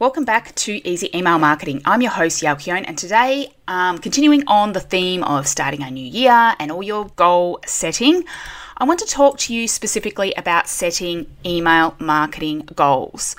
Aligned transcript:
Welcome 0.00 0.24
back 0.24 0.54
to 0.54 0.88
Easy 0.88 1.10
Email 1.12 1.40
Marketing. 1.40 1.82
I'm 1.84 2.00
your 2.00 2.12
host, 2.12 2.40
Yael 2.40 2.56
Keon, 2.56 2.84
and 2.84 2.96
today, 2.96 3.52
um, 3.66 3.98
continuing 3.98 4.44
on 4.46 4.72
the 4.72 4.78
theme 4.78 5.24
of 5.24 5.48
starting 5.48 5.82
a 5.82 5.90
new 5.90 6.06
year 6.06 6.54
and 6.60 6.70
all 6.70 6.84
your 6.84 7.06
goal 7.16 7.58
setting, 7.66 8.22
I 8.76 8.84
want 8.84 9.00
to 9.00 9.06
talk 9.06 9.38
to 9.38 9.52
you 9.52 9.66
specifically 9.66 10.32
about 10.34 10.68
setting 10.68 11.26
email 11.44 11.96
marketing 11.98 12.68
goals. 12.76 13.34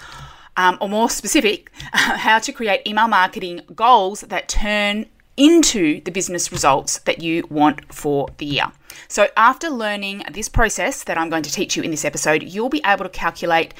Um, 0.57 0.77
or 0.81 0.89
more 0.89 1.09
specific, 1.09 1.71
how 1.93 2.39
to 2.39 2.51
create 2.51 2.85
email 2.85 3.07
marketing 3.07 3.61
goals 3.73 4.19
that 4.27 4.49
turn 4.49 5.05
into 5.37 6.01
the 6.01 6.11
business 6.11 6.51
results 6.51 6.99
that 6.99 7.21
you 7.21 7.47
want 7.49 7.93
for 7.93 8.27
the 8.37 8.45
year. 8.45 8.69
So, 9.07 9.29
after 9.37 9.69
learning 9.69 10.25
this 10.29 10.49
process 10.49 11.05
that 11.05 11.17
I'm 11.17 11.29
going 11.29 11.43
to 11.43 11.51
teach 11.51 11.77
you 11.77 11.83
in 11.83 11.91
this 11.91 12.03
episode, 12.03 12.43
you'll 12.43 12.67
be 12.67 12.81
able 12.85 13.05
to 13.05 13.09
calculate 13.09 13.73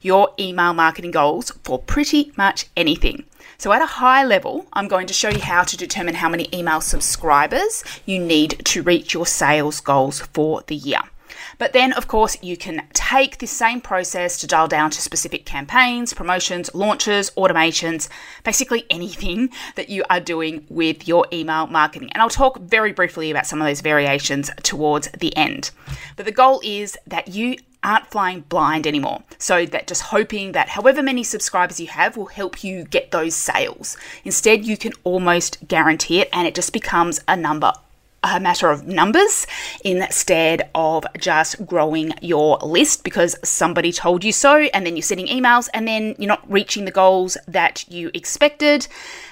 your 0.00 0.30
email 0.38 0.72
marketing 0.72 1.10
goals 1.10 1.50
for 1.64 1.78
pretty 1.78 2.32
much 2.36 2.66
anything. 2.76 3.24
So, 3.58 3.72
at 3.72 3.82
a 3.82 3.86
high 3.86 4.24
level, 4.24 4.66
I'm 4.72 4.88
going 4.88 5.06
to 5.06 5.14
show 5.14 5.28
you 5.28 5.40
how 5.40 5.64
to 5.64 5.76
determine 5.76 6.14
how 6.14 6.28
many 6.28 6.48
email 6.52 6.80
subscribers 6.80 7.84
you 8.06 8.18
need 8.18 8.62
to 8.64 8.82
reach 8.82 9.12
your 9.12 9.26
sales 9.26 9.80
goals 9.80 10.20
for 10.20 10.62
the 10.66 10.76
year. 10.76 11.02
But 11.58 11.74
then, 11.74 11.92
of 11.92 12.08
course, 12.08 12.42
you 12.42 12.56
can 12.56 12.86
take 12.94 13.38
this 13.38 13.50
same 13.50 13.82
process 13.82 14.38
to 14.38 14.46
dial 14.46 14.66
down 14.66 14.90
to 14.92 15.00
specific 15.02 15.44
campaigns, 15.44 16.14
promotions, 16.14 16.70
launches, 16.74 17.30
automations, 17.32 18.08
basically 18.44 18.86
anything 18.88 19.50
that 19.76 19.90
you 19.90 20.04
are 20.08 20.20
doing 20.20 20.64
with 20.70 21.06
your 21.06 21.26
email 21.32 21.66
marketing. 21.66 22.10
And 22.12 22.22
I'll 22.22 22.30
talk 22.30 22.60
very 22.60 22.92
briefly 22.92 23.30
about 23.30 23.46
some 23.46 23.60
of 23.60 23.66
those 23.66 23.82
variations 23.82 24.50
towards 24.62 25.08
the 25.08 25.36
end. 25.36 25.70
But 26.16 26.24
the 26.24 26.32
goal 26.32 26.62
is 26.64 26.96
that 27.06 27.28
you 27.28 27.56
aren't 27.82 28.06
flying 28.06 28.40
blind 28.42 28.86
anymore. 28.86 29.22
So 29.38 29.66
that 29.66 29.86
just 29.86 30.02
hoping 30.02 30.52
that 30.52 30.70
however 30.70 31.02
many 31.02 31.22
subscribers 31.22 31.80
you 31.80 31.88
have 31.88 32.16
will 32.16 32.26
help 32.26 32.62
you 32.62 32.84
get 32.84 33.10
those 33.10 33.34
sales. 33.34 33.96
Instead, 34.24 34.64
you 34.64 34.76
can 34.76 34.92
almost 35.04 35.66
guarantee 35.66 36.20
it 36.20 36.28
and 36.32 36.46
it 36.46 36.54
just 36.54 36.72
becomes 36.72 37.20
a 37.28 37.36
number 37.36 37.72
a 38.22 38.38
matter 38.38 38.68
of 38.68 38.86
numbers 38.86 39.46
instead 39.82 40.68
of 40.74 41.06
just 41.18 41.64
growing 41.64 42.12
your 42.20 42.58
list 42.58 43.02
because 43.02 43.34
somebody 43.42 43.90
told 43.90 44.22
you 44.22 44.30
so 44.30 44.68
and 44.74 44.84
then 44.84 44.94
you're 44.94 45.02
sending 45.02 45.26
emails 45.26 45.70
and 45.72 45.88
then 45.88 46.14
you're 46.18 46.28
not 46.28 46.52
reaching 46.52 46.84
the 46.84 46.90
goals 46.90 47.38
that 47.48 47.82
you 47.88 48.10
expected 48.12 48.86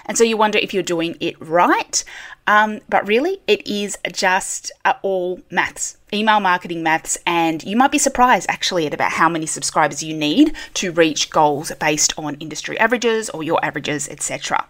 and 0.07 0.17
so 0.17 0.25
you 0.25 0.39
wonder 0.39 0.59
if 0.59 0.73
you're 0.73 0.83
doing 0.83 1.15
it 1.21 1.39
right 1.39 2.03
um, 2.49 2.81
but 2.89 3.07
really, 3.07 3.43
it 3.47 3.67
is 3.67 3.99
just 4.11 4.73
uh, 4.87 4.95
all 5.03 5.43
maths, 5.51 5.98
email 6.13 6.41
marketing 6.41 6.83
maths, 6.83 7.19
and 7.27 7.63
you 7.65 7.77
might 7.77 7.91
be 7.91 7.99
surprised 7.99 8.47
actually 8.49 8.87
at 8.87 8.95
about 8.95 9.13
how 9.13 9.29
many 9.29 9.47
subscribers 9.47 10.03
you 10.03 10.15
need 10.15 10.55
to 10.75 10.93
reach 10.93 11.31
goals 11.31 11.73
based 11.81 12.13
on 12.19 12.35
industry 12.37 12.79
averages 12.79 13.31
or 13.31 13.43
your 13.43 13.65
averages, 13.65 14.09
etc. 14.09 14.67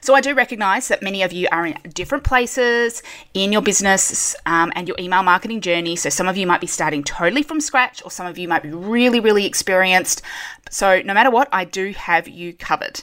So 0.00 0.14
I 0.14 0.20
do 0.20 0.34
recognize 0.34 0.88
that 0.88 1.02
many 1.02 1.22
of 1.22 1.32
you 1.32 1.48
are 1.50 1.66
in 1.66 1.76
different 1.92 2.24
places 2.24 3.02
in 3.34 3.52
your 3.52 3.62
business 3.62 4.36
um, 4.46 4.72
and 4.76 4.86
your 4.86 4.96
email 4.98 5.22
marketing 5.22 5.60
journey. 5.60 5.96
So 5.96 6.08
some 6.08 6.28
of 6.28 6.36
you 6.36 6.46
might 6.46 6.60
be 6.60 6.66
starting 6.66 7.02
totally 7.02 7.42
from 7.42 7.60
scratch, 7.60 8.02
or 8.04 8.10
some 8.10 8.26
of 8.26 8.38
you 8.38 8.48
might 8.48 8.62
be 8.62 8.70
really, 8.70 9.20
really 9.20 9.44
experienced. 9.44 10.22
So 10.70 11.02
no 11.02 11.14
matter 11.14 11.30
what, 11.30 11.48
I 11.52 11.64
do 11.64 11.92
have 11.92 12.28
you 12.28 12.52
covered. 12.52 13.02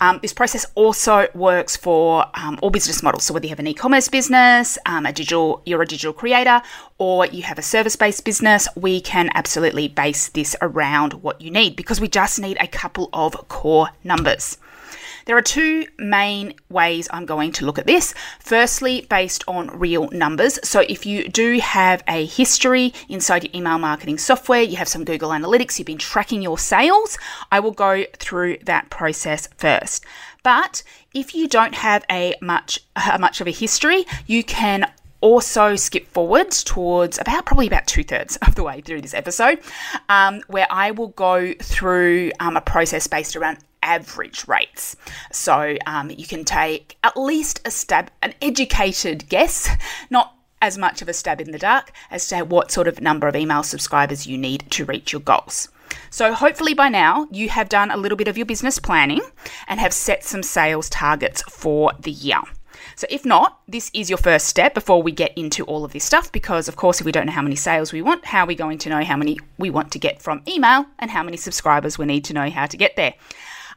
Um, 0.00 0.18
this 0.22 0.32
process 0.32 0.66
also 0.74 1.28
works 1.34 1.76
for 1.76 2.26
um, 2.34 2.58
all 2.62 2.70
business 2.70 3.02
models. 3.02 3.24
So 3.24 3.34
whether 3.34 3.46
you 3.46 3.50
have 3.50 3.58
an 3.58 3.66
e-commerce 3.66 4.08
business, 4.08 4.78
um, 4.86 5.06
a 5.06 5.12
digital, 5.12 5.62
you're 5.66 5.82
a 5.82 5.86
digital 5.86 6.12
creator, 6.12 6.62
or 6.98 7.26
you 7.26 7.42
have 7.42 7.58
a 7.58 7.62
service-based 7.62 8.24
business, 8.24 8.68
we 8.76 9.00
can 9.00 9.30
absolutely 9.34 9.88
base 9.88 10.28
this 10.28 10.54
around 10.60 11.14
what 11.14 11.40
you 11.40 11.50
need 11.50 11.76
because 11.76 12.00
we 12.00 12.08
just 12.08 12.40
need 12.40 12.56
a 12.60 12.66
couple 12.66 13.08
of 13.12 13.48
core 13.48 13.88
numbers. 14.04 14.58
There 15.26 15.36
are 15.36 15.42
two 15.42 15.86
main 15.98 16.54
ways 16.68 17.08
I'm 17.12 17.26
going 17.26 17.52
to 17.52 17.64
look 17.64 17.78
at 17.78 17.86
this. 17.86 18.14
Firstly, 18.40 19.06
based 19.08 19.44
on 19.46 19.68
real 19.78 20.08
numbers. 20.10 20.58
So 20.66 20.80
if 20.80 21.06
you 21.06 21.28
do 21.28 21.58
have 21.58 22.02
a 22.08 22.26
history 22.26 22.92
inside 23.08 23.44
your 23.44 23.52
email 23.54 23.78
marketing 23.78 24.18
software, 24.18 24.62
you 24.62 24.76
have 24.76 24.88
some 24.88 25.04
Google 25.04 25.30
Analytics, 25.30 25.78
you've 25.78 25.86
been 25.86 25.98
tracking 25.98 26.42
your 26.42 26.58
sales, 26.58 27.18
I 27.50 27.60
will 27.60 27.72
go 27.72 28.04
through 28.18 28.58
that 28.64 28.90
process 28.90 29.48
first. 29.56 30.04
But 30.42 30.82
if 31.14 31.34
you 31.34 31.46
don't 31.48 31.74
have 31.74 32.04
a 32.10 32.34
much 32.40 32.80
much 33.18 33.40
of 33.40 33.46
a 33.46 33.52
history, 33.52 34.04
you 34.26 34.42
can 34.42 34.90
also 35.20 35.76
skip 35.76 36.06
forward 36.08 36.50
towards 36.50 37.18
about 37.18 37.46
probably 37.46 37.66
about 37.66 37.86
two 37.86 38.02
thirds 38.02 38.36
of 38.38 38.54
the 38.56 38.62
way 38.62 38.80
through 38.80 39.00
this 39.00 39.14
episode, 39.14 39.60
um, 40.08 40.42
where 40.48 40.66
I 40.68 40.90
will 40.90 41.08
go 41.08 41.54
through 41.54 42.32
um, 42.40 42.56
a 42.56 42.60
process 42.60 43.06
based 43.06 43.36
around 43.36 43.58
average 43.82 44.46
rates. 44.48 44.96
So 45.30 45.76
um, 45.86 46.10
you 46.10 46.26
can 46.26 46.44
take 46.44 46.96
at 47.02 47.16
least 47.16 47.60
a 47.64 47.70
stab, 47.70 48.10
an 48.22 48.34
educated 48.40 49.28
guess, 49.28 49.68
not 50.10 50.34
as 50.60 50.78
much 50.78 51.02
of 51.02 51.08
a 51.08 51.12
stab 51.12 51.40
in 51.40 51.50
the 51.50 51.58
dark 51.58 51.90
as 52.10 52.26
to 52.28 52.42
what 52.42 52.70
sort 52.70 52.88
of 52.88 53.00
number 53.00 53.26
of 53.26 53.36
email 53.36 53.62
subscribers 53.62 54.26
you 54.26 54.38
need 54.38 54.64
to 54.70 54.84
reach 54.84 55.12
your 55.12 55.20
goals. 55.20 55.68
So, 56.08 56.32
hopefully, 56.32 56.72
by 56.72 56.88
now, 56.88 57.26
you 57.30 57.48
have 57.50 57.68
done 57.68 57.90
a 57.90 57.96
little 57.96 58.16
bit 58.16 58.28
of 58.28 58.38
your 58.38 58.46
business 58.46 58.78
planning 58.78 59.20
and 59.68 59.78
have 59.78 59.92
set 59.92 60.24
some 60.24 60.42
sales 60.42 60.88
targets 60.88 61.42
for 61.42 61.92
the 62.00 62.10
year. 62.10 62.40
So, 62.96 63.06
if 63.10 63.24
not, 63.24 63.60
this 63.68 63.90
is 63.92 64.08
your 64.08 64.18
first 64.18 64.46
step 64.46 64.74
before 64.74 65.02
we 65.02 65.12
get 65.12 65.36
into 65.36 65.64
all 65.64 65.84
of 65.84 65.92
this 65.92 66.04
stuff 66.04 66.32
because, 66.32 66.68
of 66.68 66.76
course, 66.76 67.00
if 67.00 67.06
we 67.06 67.12
don't 67.12 67.26
know 67.26 67.32
how 67.32 67.42
many 67.42 67.56
sales 67.56 67.92
we 67.92 68.02
want, 68.02 68.24
how 68.24 68.44
are 68.44 68.46
we 68.46 68.54
going 68.54 68.78
to 68.78 68.88
know 68.88 69.04
how 69.04 69.16
many 69.16 69.38
we 69.58 69.70
want 69.70 69.92
to 69.92 69.98
get 69.98 70.22
from 70.22 70.42
email 70.48 70.86
and 70.98 71.10
how 71.10 71.22
many 71.22 71.36
subscribers 71.36 71.98
we 71.98 72.06
need 72.06 72.24
to 72.24 72.34
know 72.34 72.48
how 72.50 72.66
to 72.66 72.76
get 72.76 72.96
there? 72.96 73.14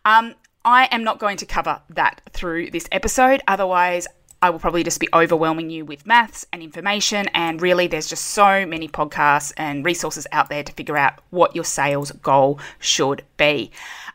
Um, 0.06 0.36
I 0.64 0.88
am 0.92 1.04
not 1.04 1.20
going 1.20 1.38
to 1.38 1.46
cover 1.46 1.82
that 1.90 2.22
through 2.32 2.72
this 2.72 2.88
episode. 2.92 3.42
Otherwise, 3.48 4.08
I 4.42 4.50
will 4.52 4.60
probably 4.60 4.84
just 4.84 5.00
be 5.00 5.08
overwhelming 5.14 5.70
you 5.70 5.86
with 5.86 6.06
maths 6.06 6.46
and 6.54 6.62
information. 6.62 7.28
And 7.34 7.62
really, 7.62 7.88
there's 7.88 8.08
just 8.08 8.26
so 8.26 8.66
many 8.66 8.88
podcasts 8.88 9.52
and 9.58 9.84
resources 9.84 10.28
out 10.32 10.50
there 10.50 10.64
to 10.64 10.72
figure 10.72 10.98
out 10.98 11.20
what 11.32 11.56
your 11.56 11.64
sales 11.64 12.12
goal 12.12 12.60
should 12.80 13.24
be. 13.38 13.72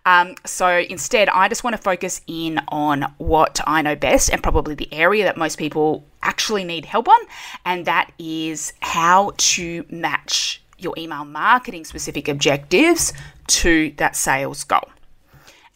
Um, 0.06 0.34
so 0.47 0.79
instead, 0.79 1.29
I 1.29 1.49
just 1.49 1.65
want 1.65 1.77
to 1.77 1.83
focus 1.83 2.21
in 2.27 2.61
on 2.69 3.12
what 3.19 3.61
I 3.67 3.83
know 3.83 3.97
best 3.97 4.31
and 4.31 4.43
probably 4.43 4.75
the 4.75 4.93
area 4.93 5.25
that 5.25 5.37
most 5.37 5.59
people 5.59 6.05
actually 6.23 6.65
need 6.65 6.84
help 6.84 7.09
on, 7.09 7.19
and 7.65 7.84
that 7.87 8.11
is 8.19 8.73
how 8.81 9.33
to 9.37 9.84
match 9.91 10.62
your 10.79 10.95
email 10.97 11.25
marketing 11.25 11.84
specific 11.84 12.29
objectives 12.29 13.12
to 13.49 13.93
that 13.99 14.17
sales 14.17 14.65
goal. 14.65 14.89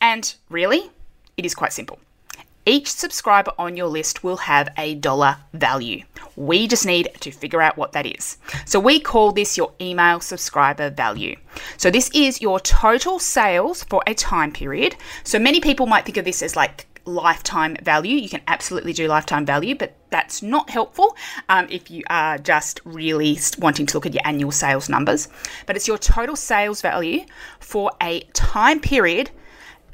And 0.05 0.35
really, 0.51 0.91
it 1.39 1.47
is 1.47 1.55
quite 1.55 1.73
simple. 1.73 1.99
Each 2.67 2.93
subscriber 2.93 3.53
on 3.59 3.75
your 3.75 3.87
list 3.87 4.23
will 4.23 4.37
have 4.37 4.69
a 4.77 4.97
dollar 4.97 5.39
value. 5.55 6.05
We 6.37 6.69
just 6.69 6.85
need 6.85 7.09
to 7.21 7.31
figure 7.31 7.63
out 7.63 7.79
what 7.79 7.93
that 7.93 8.05
is. 8.05 8.37
So 8.67 8.79
we 8.79 9.01
call 9.01 9.33
this 9.33 9.57
your 9.57 9.73
email 9.81 10.21
subscriber 10.21 10.91
value. 10.91 11.37
So 11.79 11.91
this 11.91 12.11
is 12.13 12.43
your 12.43 12.61
total 12.61 13.19
sales 13.19 13.83
for 13.85 14.03
a 14.07 14.13
time 14.13 14.53
period. 14.53 14.95
So 15.23 15.39
many 15.39 15.59
people 15.59 15.87
might 15.87 16.05
think 16.05 16.19
of 16.19 16.27
this 16.27 16.43
as 16.43 16.55
like 16.55 16.87
lifetime 17.07 17.75
value. 17.83 18.19
You 18.19 18.29
can 18.29 18.43
absolutely 18.47 18.93
do 18.93 19.09
lifetime 19.09 19.47
value, 19.47 19.75
but 19.75 19.97
that's 20.11 20.43
not 20.43 20.69
helpful 20.69 21.17
um, 21.49 21.67
if 21.71 21.91
you 21.91 22.03
are 22.11 22.37
just 22.37 22.83
really 22.85 23.39
wanting 23.59 23.87
to 23.87 23.97
look 23.97 24.05
at 24.05 24.12
your 24.12 24.27
annual 24.27 24.53
sales 24.53 24.91
numbers. 24.91 25.29
But 25.65 25.77
it's 25.77 25.89
your 25.89 25.97
total 25.97 26.37
sales 26.37 26.83
value 26.83 27.25
for 27.59 27.91
a 28.03 28.21
time 28.35 28.81
period 28.81 29.31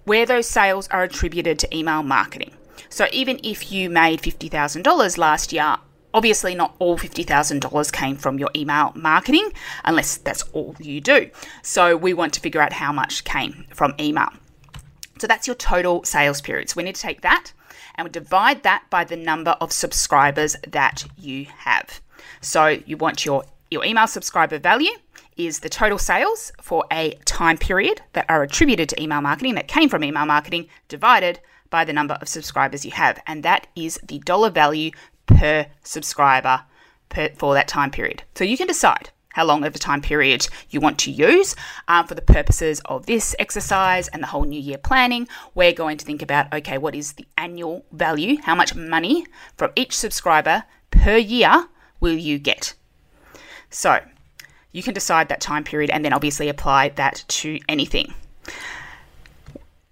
where 0.04 0.26
those 0.26 0.46
sales 0.46 0.88
are 0.88 1.02
attributed 1.02 1.58
to 1.60 1.76
email 1.76 2.02
marketing. 2.02 2.52
So 2.88 3.06
even 3.12 3.40
if 3.44 3.70
you 3.70 3.88
made 3.90 4.20
$50,000 4.20 5.18
last 5.18 5.52
year, 5.52 5.76
obviously 6.12 6.54
not 6.54 6.74
all 6.78 6.98
$50,000 6.98 7.92
came 7.92 8.16
from 8.16 8.38
your 8.38 8.50
email 8.56 8.92
marketing 8.94 9.52
unless 9.84 10.16
that's 10.16 10.42
all 10.52 10.74
you 10.80 11.00
do. 11.00 11.30
So 11.62 11.96
we 11.96 12.14
want 12.14 12.34
to 12.34 12.40
figure 12.40 12.60
out 12.60 12.72
how 12.72 12.92
much 12.92 13.24
came 13.24 13.66
from 13.72 13.94
email. 14.00 14.28
So 15.18 15.26
that's 15.26 15.46
your 15.46 15.56
total 15.56 16.02
sales 16.04 16.40
period. 16.40 16.70
So 16.70 16.74
we 16.78 16.82
need 16.82 16.94
to 16.94 17.02
take 17.02 17.20
that 17.20 17.52
and 17.94 18.06
we 18.06 18.10
divide 18.10 18.62
that 18.62 18.84
by 18.90 19.04
the 19.04 19.16
number 19.16 19.50
of 19.60 19.72
subscribers 19.72 20.56
that 20.66 21.04
you 21.18 21.46
have. 21.58 22.00
So 22.40 22.66
you 22.68 22.96
want 22.96 23.24
your 23.24 23.44
your 23.70 23.84
email 23.84 24.08
subscriber 24.08 24.58
value 24.58 24.90
is 25.46 25.60
the 25.60 25.68
total 25.68 25.98
sales 25.98 26.52
for 26.60 26.84
a 26.92 27.14
time 27.24 27.56
period 27.56 28.02
that 28.12 28.26
are 28.28 28.42
attributed 28.42 28.88
to 28.88 29.02
email 29.02 29.20
marketing 29.20 29.54
that 29.54 29.68
came 29.68 29.88
from 29.88 30.04
email 30.04 30.26
marketing 30.26 30.68
divided 30.88 31.40
by 31.70 31.84
the 31.84 31.92
number 31.92 32.14
of 32.14 32.28
subscribers 32.28 32.84
you 32.84 32.90
have, 32.90 33.20
and 33.26 33.42
that 33.42 33.66
is 33.76 33.98
the 34.06 34.18
dollar 34.20 34.50
value 34.50 34.90
per 35.26 35.66
subscriber 35.82 36.62
per, 37.08 37.30
for 37.36 37.54
that 37.54 37.68
time 37.68 37.90
period. 37.90 38.22
So 38.34 38.44
you 38.44 38.56
can 38.56 38.66
decide 38.66 39.10
how 39.30 39.44
long 39.44 39.64
of 39.64 39.74
a 39.74 39.78
time 39.78 40.02
period 40.02 40.48
you 40.70 40.80
want 40.80 40.98
to 40.98 41.10
use. 41.10 41.54
Um, 41.88 42.06
for 42.06 42.14
the 42.14 42.22
purposes 42.22 42.80
of 42.86 43.06
this 43.06 43.34
exercise 43.38 44.08
and 44.08 44.22
the 44.22 44.26
whole 44.26 44.44
new 44.44 44.60
year 44.60 44.78
planning, 44.78 45.28
we're 45.54 45.72
going 45.72 45.96
to 45.98 46.04
think 46.04 46.22
about 46.22 46.52
okay, 46.52 46.78
what 46.78 46.94
is 46.94 47.12
the 47.12 47.26
annual 47.38 47.84
value? 47.92 48.38
How 48.42 48.54
much 48.54 48.74
money 48.74 49.26
from 49.56 49.70
each 49.76 49.96
subscriber 49.96 50.64
per 50.90 51.16
year 51.16 51.68
will 52.00 52.16
you 52.16 52.38
get? 52.38 52.74
So 53.70 54.00
you 54.72 54.82
can 54.82 54.94
decide 54.94 55.28
that 55.28 55.40
time 55.40 55.64
period 55.64 55.90
and 55.90 56.04
then 56.04 56.12
obviously 56.12 56.48
apply 56.48 56.90
that 56.90 57.24
to 57.28 57.58
anything. 57.68 58.14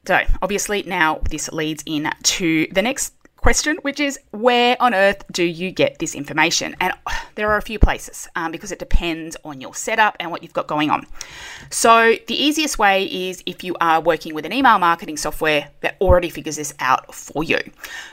So, 0.06 0.20
obviously, 0.40 0.82
now 0.84 1.20
this 1.28 1.52
leads 1.52 1.82
in 1.84 2.10
to 2.22 2.66
the 2.72 2.80
next 2.80 3.12
question, 3.38 3.76
which 3.82 4.00
is 4.00 4.18
where 4.30 4.76
on 4.80 4.94
earth 4.94 5.24
do 5.32 5.44
you 5.44 5.70
get 5.70 5.98
this 5.98 6.14
information? 6.14 6.76
And 6.80 6.92
there 7.34 7.50
are 7.50 7.56
a 7.56 7.62
few 7.62 7.78
places 7.78 8.28
um, 8.36 8.52
because 8.52 8.72
it 8.72 8.78
depends 8.78 9.36
on 9.44 9.60
your 9.60 9.74
setup 9.74 10.16
and 10.20 10.30
what 10.30 10.42
you've 10.42 10.52
got 10.52 10.66
going 10.66 10.90
on. 10.90 11.06
So, 11.70 12.16
the 12.26 12.34
easiest 12.34 12.78
way 12.78 13.04
is 13.04 13.42
if 13.46 13.62
you 13.62 13.76
are 13.80 14.00
working 14.00 14.34
with 14.34 14.44
an 14.44 14.52
email 14.52 14.78
marketing 14.78 15.16
software 15.16 15.70
that 15.80 15.96
already 16.00 16.30
figures 16.30 16.56
this 16.56 16.74
out 16.80 17.14
for 17.14 17.44
you. 17.44 17.58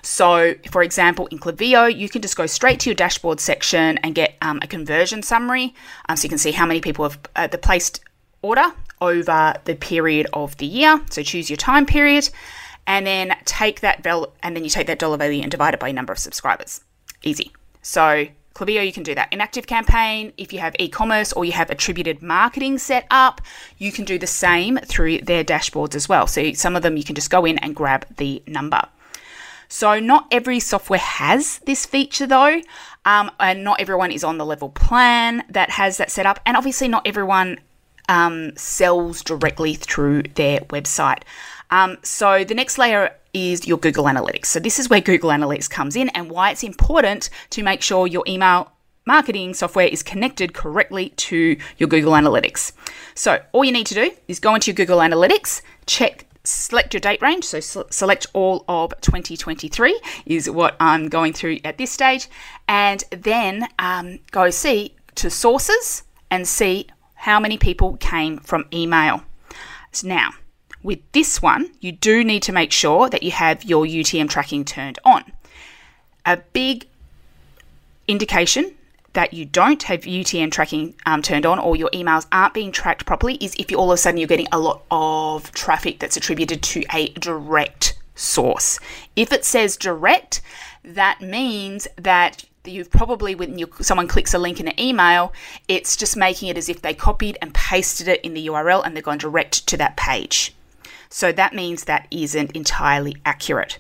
So, 0.04 0.54
for 0.72 0.84
example, 0.84 1.28
in 1.28 1.40
Klaviyo, 1.40 1.94
you 1.94 2.08
can 2.08 2.22
just 2.22 2.38
go 2.38 2.46
straight 2.46 2.80
to 2.82 2.90
your 2.90 2.96
dashboard 2.96 3.40
section 3.40 3.98
and 4.00 4.14
get 4.16 4.36
um, 4.42 4.60
a 4.62 4.68
conversion 4.68 5.24
summary 5.24 5.74
um, 6.08 6.16
so 6.16 6.26
you 6.26 6.30
can 6.30 6.38
see 6.38 6.52
how 6.52 6.66
many 6.66 6.82
people 6.82 7.04
have 7.04 7.20
uh, 7.36 7.48
the 7.48 7.58
placed 7.58 8.02
order 8.42 8.72
over 9.02 9.56
the 9.66 9.76
period 9.76 10.28
of 10.34 10.56
the 10.58 10.66
year. 10.66 11.02
So, 11.10 11.24
choose 11.24 11.50
your 11.50 11.58
time 11.58 11.86
period 11.86 12.30
and 12.88 13.06
then 13.06 13.36
take 13.46 13.82
that 13.82 14.04
val- 14.04 14.34
and 14.44 14.56
then 14.56 14.64
you 14.64 14.70
take 14.70 14.88
that 14.88 15.00
dollar 15.00 15.18
value 15.18 15.42
and 15.42 15.52
divide 15.52 15.74
it 15.74 15.80
by 15.80 15.92
number 15.92 16.14
of 16.14 16.20
subscribers. 16.20 16.82
Easy. 17.24 17.52
So 17.82 18.28
Klaviyo, 18.56 18.86
you 18.86 18.94
can 18.94 19.04
do 19.04 19.14
that. 19.16 19.32
In 19.34 19.42
Active 19.42 19.68
Campaign, 19.68 20.32
if 20.38 20.54
you 20.54 20.60
have 20.60 20.76
e-commerce 20.80 21.34
or 21.34 21.44
you 21.44 21.52
have 21.52 21.70
attributed 21.70 22.22
marketing 22.22 22.78
set 22.78 23.06
up, 23.12 23.42
you 23.78 23.92
can 23.92 24.06
do 24.06 24.18
the 24.18 24.28
same 24.28 24.78
through 24.78 25.20
their 25.20 25.44
dashboards 25.44 25.94
as 25.94 26.08
well. 26.08 26.26
So 26.26 26.54
some 26.54 26.76
of 26.78 26.82
them 26.82 26.96
you 26.96 27.04
can 27.04 27.16
just 27.16 27.30
go 27.30 27.44
in 27.44 27.58
and 27.58 27.76
grab 27.76 28.06
the 28.16 28.42
number. 28.48 28.82
So 29.68 30.00
not 30.00 30.28
every 30.32 30.62
software 30.62 31.00
has 31.00 31.60
this 31.66 31.86
feature 31.86 32.28
though, 32.28 32.62
um, 33.04 33.30
and 33.42 33.64
not 33.64 33.82
everyone 33.82 34.12
is 34.12 34.24
on 34.24 34.38
the 34.38 34.46
level 34.46 34.70
plan 34.70 35.44
that 35.50 35.72
has 35.72 35.98
that 35.98 36.10
set 36.10 36.26
up, 36.26 36.40
and 36.46 36.56
obviously 36.56 36.88
not 36.88 37.06
everyone 37.06 37.60
um, 38.08 38.56
sells 38.56 39.22
directly 39.22 39.74
through 39.74 40.24
their 40.36 40.60
website. 40.62 41.24
Um, 41.76 41.98
so 42.04 42.46
the 42.46 42.56
next 42.56 42.78
layer 42.78 43.14
is 43.34 43.68
your 43.68 43.78
Google 43.78 44.06
Analytics. 44.06 44.46
So 44.46 44.62
this 44.62 44.80
is 44.80 44.90
where 44.90 45.02
Google 45.02 45.30
Analytics 45.30 45.70
comes 45.70 45.98
in 45.98 46.08
and 46.10 46.30
why 46.30 46.52
it's 46.52 46.64
important 46.64 47.30
to 47.50 47.64
make 47.64 47.82
sure 47.82 48.08
your 48.08 48.24
email 48.26 48.72
marketing 49.06 49.54
software 49.54 49.88
is 49.88 50.02
connected 50.02 50.54
correctly 50.54 51.10
to 51.10 51.58
your 51.78 51.90
Google 51.90 52.14
Analytics. 52.14 52.72
So 53.14 53.42
all 53.52 53.66
you 53.66 53.74
need 53.74 53.88
to 53.88 53.94
do 53.94 54.12
is 54.30 54.40
go 54.40 54.56
into 54.56 54.72
your 54.72 54.76
Google 54.76 55.00
Analytics, 55.00 55.62
check 55.86 56.26
select 56.46 56.94
your 56.94 57.02
date 57.02 57.22
range. 57.22 57.44
So 57.44 57.60
select 57.60 58.28
all 58.32 58.64
of 58.70 58.94
2023 59.02 60.00
is 60.26 60.50
what 60.50 60.78
I'm 60.80 61.10
going 61.10 61.34
through 61.34 61.60
at 61.66 61.78
this 61.78 61.92
stage. 61.92 62.30
And 62.70 63.04
then 63.10 63.68
um, 63.80 64.20
go 64.32 64.50
see 64.50 64.96
to 65.16 65.30
sources 65.30 66.04
and 66.32 66.48
see 66.48 66.88
how 67.16 67.38
many 67.38 67.58
people 67.58 67.98
came 67.98 68.38
from 68.38 68.64
email. 68.72 69.24
So 69.92 70.08
now, 70.08 70.32
with 70.86 71.00
this 71.14 71.42
one, 71.42 71.72
you 71.82 71.92
do 71.92 72.24
need 72.24 72.44
to 72.44 72.52
make 72.52 72.72
sure 72.72 73.10
that 73.10 73.24
you 73.24 73.32
have 73.32 73.64
your 73.64 73.86
UTM 73.86 74.30
tracking 74.30 74.64
turned 74.64 75.00
on. 75.04 75.24
A 76.26 76.38
big 76.38 76.88
indication 78.08 78.76
that 79.14 79.34
you 79.34 79.46
don't 79.46 79.82
have 79.84 80.02
UTM 80.02 80.52
tracking 80.52 80.94
um, 81.08 81.24
turned 81.24 81.46
on 81.46 81.58
or 81.58 81.76
your 81.76 81.90
emails 81.90 82.28
aren't 82.32 82.54
being 82.54 82.72
tracked 82.72 83.06
properly 83.06 83.36
is 83.36 83.56
if 83.58 83.72
you 83.72 83.78
all 83.78 83.92
of 83.92 83.96
a 83.96 83.98
sudden 83.98 84.20
you're 84.20 84.28
getting 84.28 84.48
a 84.52 84.60
lot 84.60 84.84
of 84.92 85.52
traffic 85.54 85.98
that's 86.00 86.18
attributed 86.18 86.62
to 86.62 86.84
a 86.94 87.10
direct 87.14 87.98
source. 88.14 88.80
If 89.16 89.32
it 89.34 89.44
says 89.44 89.78
direct, 89.78 90.42
that 90.84 91.20
means 91.20 91.88
that 91.96 92.46
you've 92.64 92.92
probably 92.92 93.34
when 93.34 93.58
you, 93.58 93.72
someone 93.82 94.08
clicks 94.08 94.36
a 94.36 94.38
link 94.38 94.60
in 94.60 94.68
an 94.68 94.80
email, 94.80 95.34
it's 95.68 95.96
just 95.96 96.16
making 96.16 96.50
it 96.50 96.58
as 96.58 96.70
if 96.70 96.84
they 96.84 96.94
copied 96.94 97.40
and 97.42 97.56
pasted 97.56 98.08
it 98.08 98.22
in 98.22 98.36
the 98.36 98.48
URL 98.48 98.86
and 98.86 98.96
they're 98.96 99.02
going 99.02 99.18
direct 99.18 99.66
to 99.68 99.78
that 99.78 99.98
page. 99.98 100.54
So 101.10 101.32
that 101.32 101.54
means 101.54 101.86
that 101.86 102.08
isn't 102.12 102.52
entirely 102.52 103.18
accurate. 103.26 103.78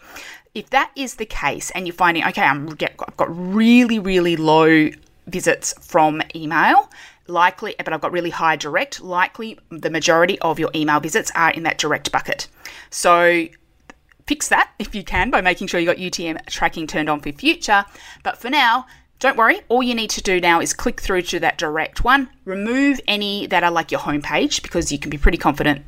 If 0.53 0.69
that 0.69 0.91
is 0.95 1.15
the 1.15 1.25
case 1.25 1.71
and 1.71 1.85
you're 1.85 1.93
finding, 1.93 2.23
okay, 2.25 2.43
I'm, 2.43 2.69
I've 2.69 3.17
got 3.17 3.27
really, 3.29 3.99
really 3.99 4.37
low 4.37 4.89
visits 5.27 5.73
from 5.81 6.21
email, 6.35 6.89
likely, 7.27 7.75
but 7.77 7.91
I've 7.91 8.01
got 8.01 8.11
really 8.11 8.29
high 8.29 8.55
direct, 8.55 9.01
likely 9.01 9.59
the 9.69 9.89
majority 9.89 10.39
of 10.39 10.59
your 10.59 10.69
email 10.75 10.99
visits 10.99 11.31
are 11.35 11.51
in 11.51 11.63
that 11.63 11.77
direct 11.77 12.11
bucket. 12.11 12.47
So 12.89 13.47
fix 14.27 14.47
that 14.47 14.71
if 14.79 14.95
you 14.95 15.03
can 15.03 15.29
by 15.29 15.41
making 15.41 15.67
sure 15.67 15.79
you 15.79 15.85
got 15.85 15.97
UTM 15.97 16.45
tracking 16.47 16.87
turned 16.87 17.09
on 17.09 17.19
for 17.19 17.31
future. 17.31 17.85
But 18.23 18.37
for 18.37 18.49
now, 18.49 18.85
don't 19.19 19.37
worry, 19.37 19.61
all 19.69 19.81
you 19.81 19.95
need 19.95 20.09
to 20.11 20.21
do 20.21 20.39
now 20.41 20.59
is 20.59 20.73
click 20.73 20.99
through 20.99 21.23
to 21.23 21.39
that 21.39 21.57
direct 21.57 22.03
one, 22.03 22.29
remove 22.43 22.99
any 23.07 23.47
that 23.47 23.63
are 23.63 23.71
like 23.71 23.91
your 23.91 24.01
homepage 24.01 24.61
because 24.61 24.91
you 24.91 24.99
can 24.99 25.09
be 25.09 25.17
pretty 25.17 25.37
confident 25.37 25.85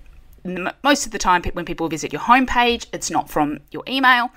most 0.83 1.05
of 1.05 1.11
the 1.11 1.17
time 1.17 1.43
when 1.53 1.65
people 1.65 1.87
visit 1.89 2.11
your 2.11 2.21
homepage, 2.21 2.87
it's 2.93 3.11
not 3.11 3.29
from 3.29 3.59
your 3.71 3.83
email. 3.87 4.31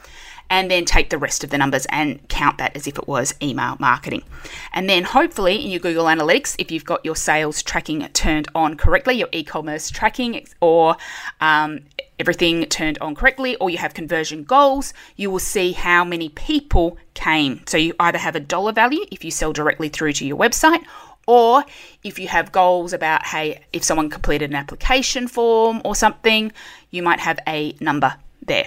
And 0.53 0.69
then 0.69 0.85
take 0.85 1.11
the 1.11 1.19
rest 1.19 1.45
of 1.45 1.51
the 1.51 1.59
numbers 1.59 1.87
and 1.91 2.29
count 2.29 2.59
that 2.59 2.75
as 2.75 2.89
if 2.89 2.99
it 2.99 3.07
was 3.07 3.33
email 3.41 3.77
marketing. 3.79 4.25
And 4.73 4.91
then 4.91 5.05
hopefully 5.05 5.65
in 5.65 5.71
your 5.71 5.79
Google 5.79 6.07
Analytics, 6.07 6.57
if 6.59 6.73
you've 6.73 6.85
got 6.85 7.05
your 7.05 7.15
sales 7.15 7.63
tracking 7.63 8.05
turned 8.09 8.49
on 8.53 8.77
correctly, 8.77 9.15
your 9.15 9.29
e 9.31 9.45
commerce 9.45 9.93
tracking, 9.93 10.45
or 10.61 10.97
um, 11.41 11.83
everything 12.19 12.65
turned 12.65 12.99
on 12.99 13.15
correctly, 13.15 13.55
or 13.57 13.71
you 13.71 13.79
have 13.79 13.95
conversion 13.95 14.43
goals, 14.43 14.93
you 15.15 15.31
will 15.31 15.39
see 15.39 15.71
how 15.71 16.03
many 16.05 16.31
people 16.31 16.99
came. 17.15 17.63
So 17.67 17.77
you 17.77 17.95
either 18.01 18.19
have 18.19 18.35
a 18.35 18.41
dollar 18.41 18.73
value 18.73 19.05
if 19.13 19.25
you 19.25 19.31
sell 19.31 19.53
directly 19.53 19.89
through 19.89 20.15
to 20.15 20.27
your 20.27 20.37
website, 20.37 20.83
or 21.31 21.65
if 22.03 22.19
you 22.19 22.27
have 22.27 22.51
goals 22.51 22.93
about, 22.93 23.25
hey, 23.25 23.65
if 23.73 23.85
someone 23.85 24.11
completed 24.11 24.51
an 24.51 24.57
application 24.57 25.29
form 25.29 25.81
or 25.85 25.95
something, 25.95 26.51
you 26.91 27.05
might 27.05 27.21
have 27.21 27.39
a 27.47 27.77
number 27.79 28.17
there. 28.45 28.67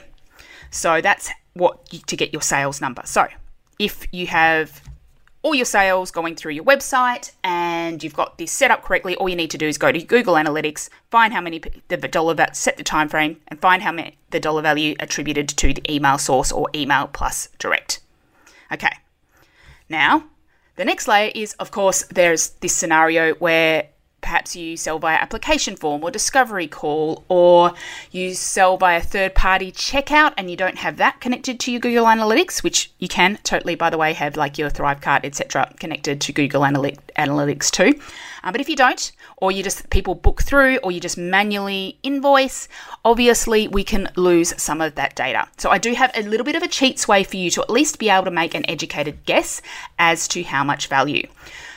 So 0.71 1.01
that's 1.01 1.29
what 1.55 1.81
you, 1.91 1.99
to 2.07 2.15
get 2.15 2.31
your 2.31 2.41
sales 2.41 2.79
number. 2.79 3.01
So 3.03 3.27
if 3.79 4.07
you 4.13 4.27
have 4.27 4.81
all 5.41 5.53
your 5.53 5.65
sales 5.65 6.09
going 6.09 6.37
through 6.37 6.53
your 6.53 6.63
website 6.63 7.33
and 7.43 8.01
you've 8.01 8.15
got 8.15 8.37
this 8.37 8.53
set 8.53 8.71
up 8.71 8.81
correctly, 8.81 9.17
all 9.17 9.27
you 9.27 9.35
need 9.35 9.51
to 9.51 9.57
do 9.57 9.67
is 9.67 9.77
go 9.77 9.91
to 9.91 10.01
Google 10.01 10.35
Analytics, 10.35 10.87
find 11.11 11.33
how 11.33 11.41
many 11.41 11.61
the 11.89 11.97
dollar 11.97 12.33
set 12.53 12.77
the 12.77 12.83
time 12.85 13.09
frame, 13.09 13.41
and 13.49 13.59
find 13.59 13.83
how 13.83 13.91
many 13.91 14.17
the 14.29 14.39
dollar 14.39 14.61
value 14.61 14.95
attributed 15.01 15.49
to 15.49 15.73
the 15.73 15.93
email 15.93 16.17
source 16.17 16.49
or 16.49 16.69
email 16.73 17.07
plus 17.07 17.49
direct. 17.59 17.99
Okay. 18.71 18.95
Now, 19.89 20.23
the 20.75 20.85
next 20.85 21.07
layer 21.07 21.31
is, 21.33 21.53
of 21.53 21.71
course, 21.71 22.03
there's 22.05 22.49
this 22.61 22.75
scenario 22.75 23.33
where 23.35 23.89
perhaps 24.23 24.55
you 24.55 24.75
sell 24.75 24.97
via 24.97 25.17
application 25.17 25.75
form 25.75 26.03
or 26.03 26.09
discovery 26.09 26.67
call, 26.67 27.23
or 27.27 27.73
you 28.11 28.33
sell 28.33 28.77
via 28.77 29.01
third 29.01 29.35
party 29.35 29.71
checkout 29.71 30.33
and 30.37 30.49
you 30.49 30.57
don't 30.57 30.79
have 30.79 30.97
that 30.97 31.19
connected 31.19 31.59
to 31.59 31.71
your 31.71 31.79
Google 31.79 32.05
Analytics, 32.05 32.63
which 32.63 32.91
you 32.97 33.07
can 33.07 33.37
totally, 33.43 33.75
by 33.75 33.89
the 33.89 33.97
way, 33.97 34.13
have 34.13 34.35
like 34.35 34.57
your 34.57 34.71
Thrivecart, 34.71 35.23
etc., 35.23 35.71
connected 35.79 36.19
to 36.21 36.33
Google 36.33 36.61
Analytics 36.61 37.69
too. 37.69 37.99
Uh, 38.43 38.51
but 38.51 38.59
if 38.59 38.67
you 38.67 38.75
don't, 38.75 39.11
or 39.37 39.51
you 39.51 39.61
just 39.61 39.89
people 39.89 40.15
book 40.15 40.41
through, 40.41 40.77
or 40.77 40.91
you 40.91 40.99
just 40.99 41.17
manually 41.17 41.97
invoice, 42.01 42.67
obviously 43.05 43.67
we 43.67 43.83
can 43.83 44.09
lose 44.15 44.53
some 44.61 44.81
of 44.81 44.95
that 44.95 45.15
data. 45.15 45.47
So 45.57 45.69
I 45.69 45.77
do 45.77 45.93
have 45.93 46.11
a 46.15 46.23
little 46.23 46.45
bit 46.45 46.55
of 46.55 46.63
a 46.63 46.67
cheats 46.67 47.07
way 47.07 47.23
for 47.23 47.37
you 47.37 47.51
to 47.51 47.61
at 47.61 47.69
least 47.69 47.99
be 47.99 48.09
able 48.09 48.25
to 48.25 48.31
make 48.31 48.55
an 48.55 48.67
educated 48.69 49.25
guess 49.25 49.61
as 49.99 50.27
to 50.29 50.43
how 50.43 50.63
much 50.63 50.87
value. 50.87 51.27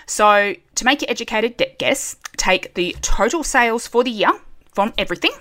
So, 0.06 0.54
to 0.76 0.84
make 0.84 1.02
your 1.02 1.10
educated 1.10 1.60
guess, 1.78 2.14
take 2.36 2.74
the 2.74 2.96
total 3.00 3.42
sales 3.42 3.86
for 3.86 4.04
the 4.04 4.10
year 4.10 4.32
from 4.72 4.92
everything, 4.98 5.32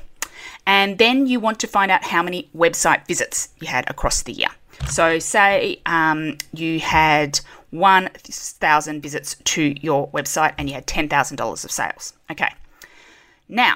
and 0.66 0.98
then 0.98 1.28
you 1.28 1.40
want 1.40 1.60
to 1.60 1.68
find 1.68 1.92
out 1.92 2.04
how 2.04 2.24
many 2.24 2.50
website 2.56 3.06
visits 3.08 3.50
you 3.60 3.68
had 3.68 3.90
across 3.90 4.24
the 4.24 4.34
year. 4.34 4.50
So, 4.90 5.20
say 5.20 5.82
um, 5.86 6.38
you 6.54 6.80
had 6.80 7.40
1,000 7.72 9.02
visits 9.02 9.36
to 9.44 9.76
your 9.82 10.10
website 10.10 10.54
and 10.58 10.68
you 10.70 10.76
had 10.76 10.88
$10,000 10.88 11.66
of 11.66 11.72
sales. 11.72 12.14
Okay. 12.32 12.54
Now, 13.48 13.76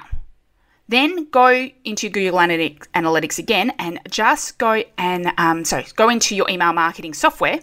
then 0.88 1.30
go 1.30 1.68
into 1.84 2.08
Google 2.08 2.40
Analytics 2.40 3.38
again 3.38 3.72
and 3.78 4.00
just 4.10 4.58
go 4.58 4.82
and 4.98 5.32
um, 5.38 5.64
so 5.64 5.82
go 5.94 6.08
into 6.08 6.34
your 6.34 6.50
email 6.50 6.72
marketing 6.72 7.14
software 7.14 7.60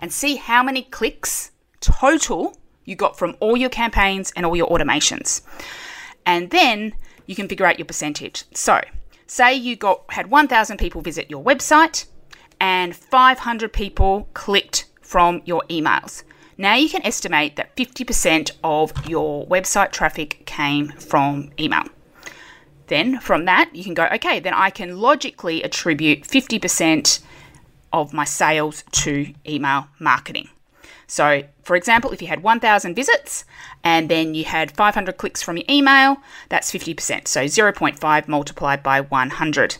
and 0.00 0.12
see 0.12 0.36
how 0.36 0.62
many 0.62 0.82
clicks 0.82 1.52
total 1.80 2.56
you 2.84 2.94
got 2.96 3.18
from 3.18 3.36
all 3.40 3.56
your 3.56 3.70
campaigns 3.70 4.32
and 4.36 4.44
all 4.44 4.56
your 4.56 4.68
automations. 4.68 5.42
And 6.26 6.50
then 6.50 6.94
you 7.26 7.34
can 7.34 7.48
figure 7.48 7.66
out 7.66 7.78
your 7.78 7.86
percentage. 7.86 8.44
So 8.54 8.80
say 9.26 9.54
you 9.54 9.76
got 9.76 10.04
had 10.10 10.30
1000 10.30 10.78
people 10.78 11.00
visit 11.00 11.30
your 11.30 11.42
website 11.42 12.06
and 12.60 12.94
500 12.94 13.72
people 13.72 14.28
clicked 14.34 14.86
from 15.00 15.42
your 15.44 15.62
emails. 15.68 16.22
Now 16.56 16.74
you 16.74 16.88
can 16.88 17.04
estimate 17.04 17.56
that 17.56 17.74
50% 17.76 18.52
of 18.62 19.08
your 19.08 19.46
website 19.46 19.90
traffic 19.90 20.46
came 20.46 20.88
from 20.92 21.50
email. 21.58 21.84
Then 22.86 23.18
from 23.18 23.46
that, 23.46 23.70
you 23.74 23.82
can 23.82 23.94
go, 23.94 24.06
okay, 24.12 24.40
then 24.40 24.54
I 24.54 24.70
can 24.70 24.98
logically 24.98 25.62
attribute 25.62 26.22
50% 26.22 27.20
of 27.92 28.12
my 28.12 28.24
sales 28.24 28.84
to 28.92 29.32
email 29.46 29.88
marketing. 29.98 30.48
So, 31.14 31.44
for 31.62 31.76
example, 31.76 32.10
if 32.10 32.20
you 32.20 32.26
had 32.26 32.42
1,000 32.42 32.96
visits 32.96 33.44
and 33.84 34.08
then 34.08 34.34
you 34.34 34.42
had 34.42 34.72
500 34.72 35.16
clicks 35.16 35.42
from 35.42 35.56
your 35.56 35.66
email, 35.70 36.16
that's 36.48 36.72
50%. 36.72 37.28
So, 37.28 37.44
0.5 37.44 38.26
multiplied 38.26 38.82
by 38.82 39.00
100. 39.00 39.76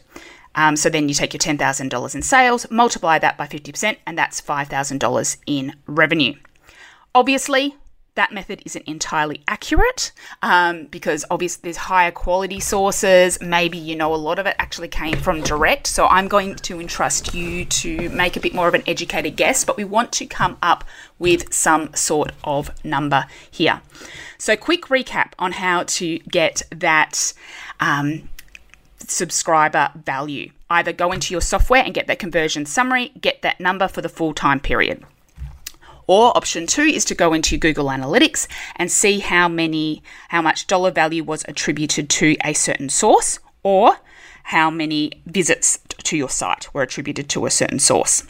Um, 0.54 0.76
so 0.76 0.88
then 0.88 1.08
you 1.08 1.14
take 1.14 1.32
your 1.32 1.40
$10,000 1.40 2.14
in 2.14 2.22
sales, 2.22 2.70
multiply 2.70 3.18
that 3.18 3.36
by 3.36 3.48
50%, 3.48 3.96
and 4.06 4.16
that's 4.16 4.40
$5,000 4.40 5.36
in 5.46 5.74
revenue. 5.88 6.34
Obviously, 7.16 7.74
that 8.14 8.32
method 8.32 8.62
isn't 8.64 8.86
entirely 8.86 9.42
accurate 9.48 10.12
um, 10.42 10.86
because 10.86 11.24
obviously 11.30 11.60
there's 11.64 11.76
higher 11.76 12.10
quality 12.10 12.60
sources. 12.60 13.40
Maybe 13.40 13.76
you 13.76 13.96
know 13.96 14.14
a 14.14 14.16
lot 14.16 14.38
of 14.38 14.46
it 14.46 14.54
actually 14.58 14.88
came 14.88 15.16
from 15.16 15.42
direct. 15.42 15.86
So 15.86 16.06
I'm 16.06 16.28
going 16.28 16.54
to 16.56 16.80
entrust 16.80 17.34
you 17.34 17.64
to 17.64 18.08
make 18.10 18.36
a 18.36 18.40
bit 18.40 18.54
more 18.54 18.68
of 18.68 18.74
an 18.74 18.82
educated 18.86 19.36
guess, 19.36 19.64
but 19.64 19.76
we 19.76 19.84
want 19.84 20.12
to 20.12 20.26
come 20.26 20.56
up 20.62 20.84
with 21.18 21.52
some 21.52 21.92
sort 21.94 22.32
of 22.44 22.70
number 22.84 23.26
here. 23.50 23.80
So, 24.38 24.56
quick 24.56 24.82
recap 24.86 25.32
on 25.38 25.52
how 25.52 25.84
to 25.84 26.18
get 26.18 26.62
that. 26.70 27.32
Um, 27.80 28.28
subscriber 29.06 29.90
value. 29.94 30.50
Either 30.70 30.90
go 30.90 31.12
into 31.12 31.34
your 31.34 31.40
software 31.42 31.82
and 31.84 31.92
get 31.92 32.06
that 32.06 32.18
conversion 32.18 32.64
summary, 32.64 33.12
get 33.20 33.42
that 33.42 33.60
number 33.60 33.86
for 33.86 34.00
the 34.00 34.08
full 34.08 34.32
time 34.32 34.58
period. 34.60 35.04
Or 36.06 36.36
option 36.36 36.66
two 36.66 36.82
is 36.82 37.04
to 37.06 37.14
go 37.14 37.32
into 37.32 37.56
Google 37.56 37.86
Analytics 37.86 38.46
and 38.76 38.90
see 38.90 39.20
how 39.20 39.48
many, 39.48 40.02
how 40.28 40.42
much 40.42 40.66
dollar 40.66 40.90
value 40.90 41.24
was 41.24 41.44
attributed 41.48 42.10
to 42.10 42.36
a 42.44 42.52
certain 42.52 42.88
source, 42.88 43.38
or 43.62 43.98
how 44.44 44.70
many 44.70 45.22
visits 45.26 45.78
to 46.02 46.16
your 46.16 46.28
site 46.28 46.72
were 46.74 46.82
attributed 46.82 47.28
to 47.30 47.46
a 47.46 47.50
certain 47.50 47.78
source. 47.78 48.24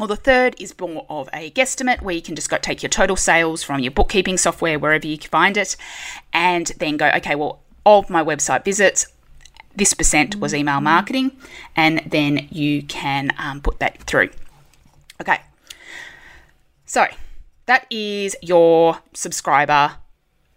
Or 0.00 0.06
the 0.06 0.16
third 0.16 0.56
is 0.58 0.74
more 0.80 1.04
of 1.10 1.28
a 1.34 1.50
guesstimate 1.50 2.00
where 2.00 2.14
you 2.14 2.22
can 2.22 2.34
just 2.34 2.48
go 2.48 2.56
take 2.56 2.82
your 2.82 2.88
total 2.88 3.16
sales 3.16 3.62
from 3.62 3.80
your 3.80 3.90
bookkeeping 3.90 4.38
software, 4.38 4.78
wherever 4.78 5.06
you 5.06 5.18
find 5.18 5.58
it, 5.58 5.76
and 6.32 6.68
then 6.78 6.96
go, 6.96 7.10
okay, 7.16 7.34
well, 7.34 7.60
of 7.84 8.08
my 8.08 8.24
website 8.24 8.64
visits, 8.64 9.06
this 9.76 9.92
percent 9.92 10.36
was 10.36 10.54
email 10.54 10.80
marketing, 10.80 11.32
and 11.76 12.02
then 12.06 12.48
you 12.50 12.82
can 12.82 13.32
um, 13.38 13.60
put 13.60 13.80
that 13.80 14.02
through. 14.04 14.30
Okay, 15.20 15.40
so 16.92 17.06
that 17.64 17.86
is 17.88 18.36
your 18.42 18.98
subscriber 19.14 19.92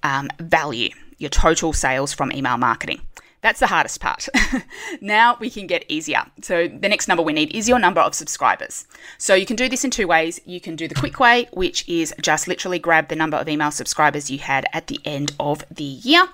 um, 0.03 0.27
value, 0.37 0.89
your 1.17 1.29
total 1.29 1.71
sales 1.71 2.11
from 2.11 2.29
email 2.33 2.57
marketing. 2.57 2.99
That's 3.39 3.61
the 3.61 3.67
hardest 3.67 4.01
part. 4.01 4.27
now 5.01 5.37
we 5.39 5.49
can 5.49 5.65
get 5.65 5.85
easier. 5.87 6.25
So 6.41 6.67
the 6.67 6.89
next 6.89 7.07
number 7.07 7.23
we 7.23 7.31
need 7.31 7.55
is 7.55 7.69
your 7.69 7.79
number 7.79 8.01
of 8.01 8.13
subscribers. 8.13 8.85
So 9.17 9.33
you 9.33 9.45
can 9.45 9.55
do 9.55 9.69
this 9.69 9.85
in 9.85 9.91
two 9.91 10.07
ways. 10.07 10.41
You 10.43 10.59
can 10.59 10.75
do 10.75 10.89
the 10.89 10.95
quick 10.95 11.21
way, 11.21 11.47
which 11.53 11.87
is 11.87 12.13
just 12.21 12.49
literally 12.49 12.79
grab 12.79 13.07
the 13.07 13.15
number 13.15 13.37
of 13.37 13.47
email 13.47 13.71
subscribers 13.71 14.29
you 14.29 14.39
had 14.39 14.65
at 14.73 14.87
the 14.87 14.99
end 15.05 15.31
of 15.39 15.63
the 15.71 15.85
year. 15.85 16.27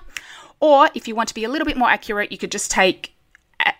Or 0.58 0.88
if 0.96 1.06
you 1.06 1.14
want 1.14 1.28
to 1.28 1.34
be 1.34 1.44
a 1.44 1.48
little 1.48 1.64
bit 1.64 1.76
more 1.76 1.90
accurate, 1.90 2.32
you 2.32 2.38
could 2.38 2.50
just 2.50 2.72
take 2.72 3.14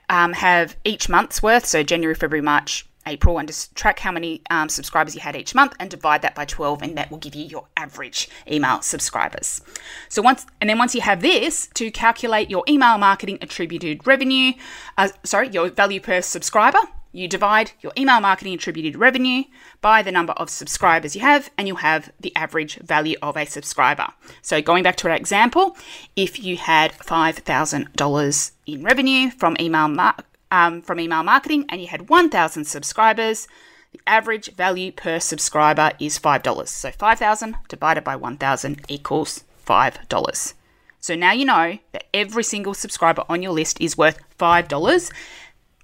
um, 0.09 0.35
have 0.35 0.77
each 0.85 1.09
month's 1.09 1.43
worth, 1.43 1.67
so 1.67 1.83
January, 1.83 2.15
February, 2.15 2.43
March, 2.43 2.87
April 3.07 3.39
and 3.39 3.49
just 3.49 3.75
track 3.75 3.99
how 3.99 4.13
many 4.13 4.43
um, 4.51 4.69
subscribers 4.69 5.15
you 5.15 5.21
had 5.21 5.37
each 5.37 5.55
month 5.55 5.75
and 5.79 5.91
divide 5.91 6.23
that 6.23 6.35
by 6.35 6.45
12 6.45 6.83
and 6.83 6.97
that 6.97 7.11
will 7.11 7.19
give 7.19 7.35
you 7.35 7.45
your 7.45 7.67
average 7.77 8.29
email 8.51 8.81
subscribers. 8.83 9.61
So 10.09 10.23
once 10.23 10.47
and 10.61 10.71
then 10.71 10.79
once 10.79 10.95
you 10.95 11.01
have 11.01 11.23
this 11.23 11.69
to 11.75 11.91
calculate 11.91 12.51
your 12.51 12.65
email 12.69 12.99
marketing 12.99 13.39
attributed 13.41 14.07
revenue, 14.07 14.53
uh, 14.97 15.09
sorry, 15.25 15.49
your 15.49 15.71
value 15.71 16.01
per 16.01 16.21
subscriber, 16.21 16.81
you 17.13 17.29
divide 17.29 17.73
your 17.81 17.93
email 17.97 18.21
marketing 18.21 18.55
attributed 18.55 18.97
revenue 18.97 19.45
by 19.83 20.03
the 20.03 20.11
number 20.11 20.33
of 20.35 20.49
subscribers 20.49 21.15
you 21.15 21.21
have, 21.21 21.51
and 21.59 21.69
you'll 21.69 21.77
have 21.79 22.11
the 22.19 22.35
average 22.35 22.77
value 22.77 23.17
of 23.21 23.37
a 23.37 23.45
subscriber. 23.45 24.09
So, 24.41 24.63
going 24.63 24.83
back 24.83 24.97
to 24.97 25.09
our 25.09 25.15
example, 25.15 25.77
if 26.17 26.43
you 26.43 26.57
had 26.57 26.93
$5,000 26.93 28.53
in 28.67 28.83
revenue 28.83 29.31
from 29.31 29.57
email 29.61 29.89
marketing, 29.89 30.32
um, 30.53 30.83
from 30.83 31.01
email 31.01 31.25
marketing 31.25 31.65
and 31.69 31.81
you 31.81 31.89
had 31.89 32.09
1,000 32.09 32.65
subscribers, 32.65 33.49
the 33.91 34.01
average 34.07 34.55
value 34.55 34.93
per 34.93 35.19
subscriber 35.19 35.93
is 35.99 36.19
$5. 36.19 36.69
So 36.69 36.91
5,000 36.91 37.57
divided 37.69 38.05
by 38.05 38.15
1,000 38.15 38.83
equals 38.89 39.45
$5. 39.67 40.55
So 41.01 41.17
now 41.17 41.33
you 41.33 41.47
know 41.47 41.79
that 41.93 42.05
every 42.15 42.45
single 42.45 42.75
subscriber 42.75 43.25
on 43.29 43.43
your 43.43 43.53
list 43.53 43.81
is 43.81 43.99
worth 43.99 44.21
$5 44.39 45.11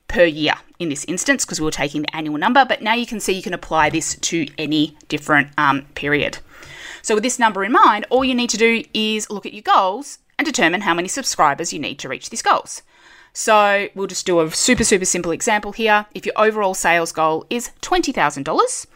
per 0.06 0.24
year 0.24 0.54
in 0.78 0.90
this 0.90 1.04
instance 1.06 1.44
because 1.44 1.60
we 1.60 1.64
were 1.64 1.70
taking 1.70 2.02
the 2.02 2.16
annual 2.16 2.38
number, 2.38 2.64
but 2.64 2.82
now 2.82 2.94
you 2.94 3.06
can 3.06 3.20
see 3.20 3.32
you 3.32 3.42
can 3.42 3.54
apply 3.54 3.90
this 3.90 4.16
to 4.16 4.46
any 4.56 4.96
different 5.08 5.48
um, 5.58 5.86
period. 5.94 6.38
So, 7.02 7.14
with 7.14 7.24
this 7.24 7.38
number 7.38 7.64
in 7.64 7.72
mind, 7.72 8.06
all 8.10 8.24
you 8.24 8.34
need 8.34 8.50
to 8.50 8.56
do 8.56 8.84
is 8.94 9.30
look 9.30 9.46
at 9.46 9.52
your 9.52 9.62
goals 9.62 10.18
and 10.38 10.46
determine 10.46 10.82
how 10.82 10.94
many 10.94 11.08
subscribers 11.08 11.72
you 11.72 11.78
need 11.78 11.98
to 12.00 12.08
reach 12.08 12.30
these 12.30 12.42
goals. 12.42 12.82
So 13.38 13.86
we'll 13.94 14.08
just 14.08 14.26
do 14.26 14.40
a 14.40 14.50
super, 14.50 14.82
super 14.82 15.04
simple 15.04 15.30
example 15.30 15.70
here. 15.70 16.06
If 16.12 16.26
your 16.26 16.34
overall 16.36 16.74
sales 16.74 17.12
goal 17.12 17.46
is 17.48 17.70
$20,000, 17.82 18.86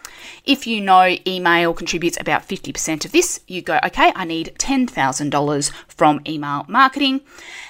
if 0.44 0.66
you 0.66 0.80
know 0.80 1.16
email 1.24 1.72
contributes 1.72 2.18
about 2.20 2.48
50% 2.48 3.04
of 3.04 3.12
this, 3.12 3.38
you 3.46 3.62
go, 3.62 3.78
okay, 3.84 4.10
I 4.16 4.24
need 4.24 4.52
$10,000 4.58 5.72
from 5.86 6.20
email 6.26 6.66
marketing. 6.68 7.20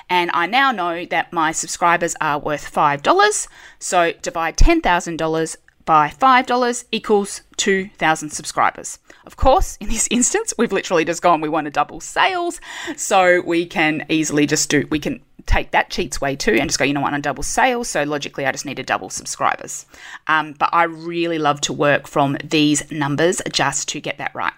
And 0.08 0.30
I 0.32 0.46
now 0.46 0.72
know 0.72 1.04
that 1.04 1.30
my 1.30 1.52
subscribers 1.52 2.16
are 2.22 2.38
worth 2.38 2.72
$5. 2.72 3.48
So 3.78 4.12
divide 4.22 4.56
$10,000 4.56 5.56
by 5.84 6.08
$5 6.08 6.84
equals 6.90 7.42
2,000 7.58 8.30
subscribers. 8.30 8.98
Of 9.26 9.36
course, 9.36 9.76
in 9.80 9.88
this 9.88 10.08
instance, 10.10 10.54
we've 10.56 10.72
literally 10.72 11.04
just 11.04 11.20
gone, 11.20 11.42
we 11.42 11.50
want 11.50 11.66
to 11.66 11.70
double 11.70 12.00
sales. 12.00 12.60
So 12.96 13.42
we 13.42 13.66
can 13.66 14.06
easily 14.08 14.46
just 14.46 14.70
do, 14.70 14.86
we 14.90 14.98
can 14.98 15.20
take 15.46 15.70
that 15.72 15.90
cheats 15.90 16.20
way 16.20 16.36
too 16.36 16.52
and 16.52 16.68
just 16.68 16.78
go, 16.78 16.84
you 16.84 16.92
know 16.92 17.00
what, 17.00 17.14
on 17.14 17.20
double 17.20 17.42
sales. 17.42 17.88
So 17.88 18.04
logically, 18.04 18.46
I 18.46 18.52
just 18.52 18.66
need 18.66 18.76
to 18.76 18.82
double 18.82 19.10
subscribers. 19.10 19.86
Um, 20.26 20.52
but 20.52 20.70
I 20.72 20.84
really 20.84 21.38
love 21.38 21.60
to 21.62 21.72
work 21.72 22.06
from 22.06 22.36
these 22.44 22.90
numbers 22.90 23.40
just 23.52 23.88
to 23.90 24.00
get 24.00 24.18
that 24.18 24.34
right. 24.34 24.52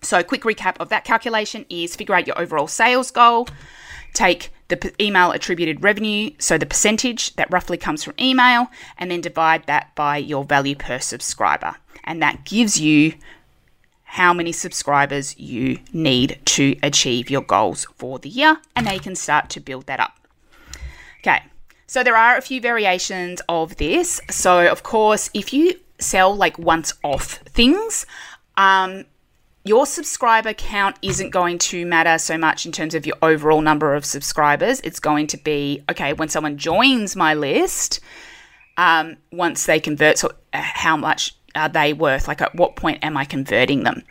So, 0.00 0.22
quick 0.22 0.42
recap 0.42 0.76
of 0.78 0.90
that 0.90 1.04
calculation 1.04 1.66
is 1.68 1.96
figure 1.96 2.14
out 2.14 2.26
your 2.26 2.40
overall 2.40 2.68
sales 2.68 3.10
goal, 3.10 3.48
take 4.14 4.50
the 4.68 4.92
email 5.02 5.32
attributed 5.32 5.82
revenue, 5.82 6.30
so 6.38 6.56
the 6.56 6.66
percentage 6.66 7.34
that 7.36 7.50
roughly 7.50 7.76
comes 7.76 8.04
from 8.04 8.14
email, 8.20 8.68
and 8.96 9.10
then 9.10 9.20
divide 9.20 9.66
that 9.66 9.94
by 9.96 10.16
your 10.18 10.44
value 10.44 10.76
per 10.76 11.00
subscriber. 11.00 11.74
And 12.04 12.22
that 12.22 12.44
gives 12.44 12.80
you 12.80 13.14
how 14.10 14.32
many 14.32 14.52
subscribers 14.52 15.38
you 15.38 15.78
need 15.92 16.40
to 16.46 16.74
achieve 16.82 17.28
your 17.28 17.42
goals 17.42 17.86
for 17.96 18.18
the 18.18 18.28
year, 18.30 18.56
and 18.74 18.86
they 18.86 18.98
can 18.98 19.14
start 19.14 19.50
to 19.50 19.60
build 19.60 19.86
that 19.86 20.00
up. 20.00 20.18
Okay, 21.20 21.42
so 21.86 22.02
there 22.02 22.16
are 22.16 22.38
a 22.38 22.40
few 22.40 22.58
variations 22.58 23.42
of 23.50 23.76
this. 23.76 24.18
So, 24.30 24.66
of 24.66 24.82
course, 24.82 25.28
if 25.34 25.52
you 25.52 25.78
sell 25.98 26.34
like 26.34 26.58
once 26.58 26.94
off 27.04 27.34
things, 27.44 28.06
um, 28.56 29.04
your 29.62 29.84
subscriber 29.84 30.54
count 30.54 30.96
isn't 31.02 31.28
going 31.28 31.58
to 31.58 31.84
matter 31.84 32.16
so 32.16 32.38
much 32.38 32.64
in 32.64 32.72
terms 32.72 32.94
of 32.94 33.04
your 33.04 33.16
overall 33.20 33.60
number 33.60 33.94
of 33.94 34.06
subscribers. 34.06 34.80
It's 34.80 35.00
going 35.00 35.26
to 35.28 35.36
be 35.36 35.84
okay 35.90 36.14
when 36.14 36.30
someone 36.30 36.56
joins 36.56 37.14
my 37.14 37.34
list. 37.34 38.00
Um, 38.78 39.18
once 39.30 39.66
they 39.66 39.80
convert, 39.80 40.16
so 40.16 40.28
uh, 40.54 40.62
how 40.62 40.96
much 40.96 41.34
are 41.58 41.68
they 41.68 41.92
worth? 41.92 42.28
Like, 42.28 42.40
at 42.40 42.54
what 42.54 42.76
point 42.76 43.04
am 43.04 43.16
I 43.16 43.24
converting 43.24 43.82
them? 43.82 44.02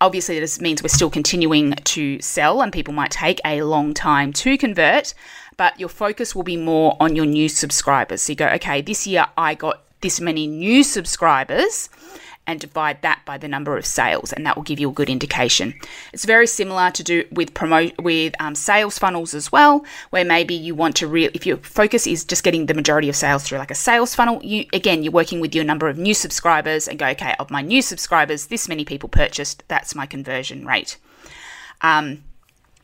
Obviously, 0.00 0.40
this 0.40 0.60
means 0.60 0.82
we're 0.82 0.88
still 0.88 1.10
continuing 1.10 1.72
to 1.72 2.20
sell, 2.20 2.60
and 2.60 2.72
people 2.72 2.92
might 2.92 3.10
take 3.10 3.40
a 3.44 3.62
long 3.62 3.94
time 3.94 4.32
to 4.32 4.58
convert, 4.58 5.14
but 5.56 5.78
your 5.78 5.88
focus 5.88 6.34
will 6.34 6.42
be 6.42 6.56
more 6.56 6.96
on 6.98 7.14
your 7.14 7.26
new 7.26 7.48
subscribers. 7.48 8.22
So 8.22 8.32
you 8.32 8.36
go, 8.36 8.48
okay, 8.48 8.82
this 8.82 9.06
year 9.06 9.26
I 9.38 9.54
got 9.54 9.82
this 10.00 10.20
many 10.20 10.46
new 10.46 10.82
subscribers 10.82 11.88
and 12.46 12.60
divide 12.60 13.00
that 13.02 13.22
by 13.24 13.38
the 13.38 13.48
number 13.48 13.76
of 13.76 13.86
sales, 13.86 14.32
and 14.32 14.44
that 14.44 14.56
will 14.56 14.62
give 14.62 14.78
you 14.78 14.90
a 14.90 14.92
good 14.92 15.08
indication. 15.08 15.74
It's 16.12 16.24
very 16.24 16.46
similar 16.46 16.90
to 16.90 17.02
do 17.02 17.24
with 17.30 17.54
promote 17.54 17.98
with 17.98 18.34
um, 18.40 18.54
sales 18.54 18.98
funnels 18.98 19.34
as 19.34 19.50
well, 19.50 19.84
where 20.10 20.24
maybe 20.24 20.54
you 20.54 20.74
want 20.74 20.96
to 20.96 21.08
real 21.08 21.30
if 21.34 21.46
your 21.46 21.56
focus 21.58 22.06
is 22.06 22.24
just 22.24 22.44
getting 22.44 22.66
the 22.66 22.74
majority 22.74 23.08
of 23.08 23.16
sales 23.16 23.44
through 23.44 23.58
like 23.58 23.70
a 23.70 23.74
sales 23.74 24.14
funnel. 24.14 24.40
You 24.42 24.66
again, 24.72 25.02
you're 25.02 25.12
working 25.12 25.40
with 25.40 25.54
your 25.54 25.64
number 25.64 25.88
of 25.88 25.98
new 25.98 26.14
subscribers 26.14 26.86
and 26.86 26.98
go, 26.98 27.06
okay, 27.08 27.34
of 27.38 27.50
my 27.50 27.62
new 27.62 27.82
subscribers, 27.82 28.46
this 28.46 28.68
many 28.68 28.84
people 28.84 29.08
purchased. 29.08 29.64
That's 29.68 29.94
my 29.94 30.06
conversion 30.06 30.66
rate. 30.66 30.98
Um, 31.80 32.24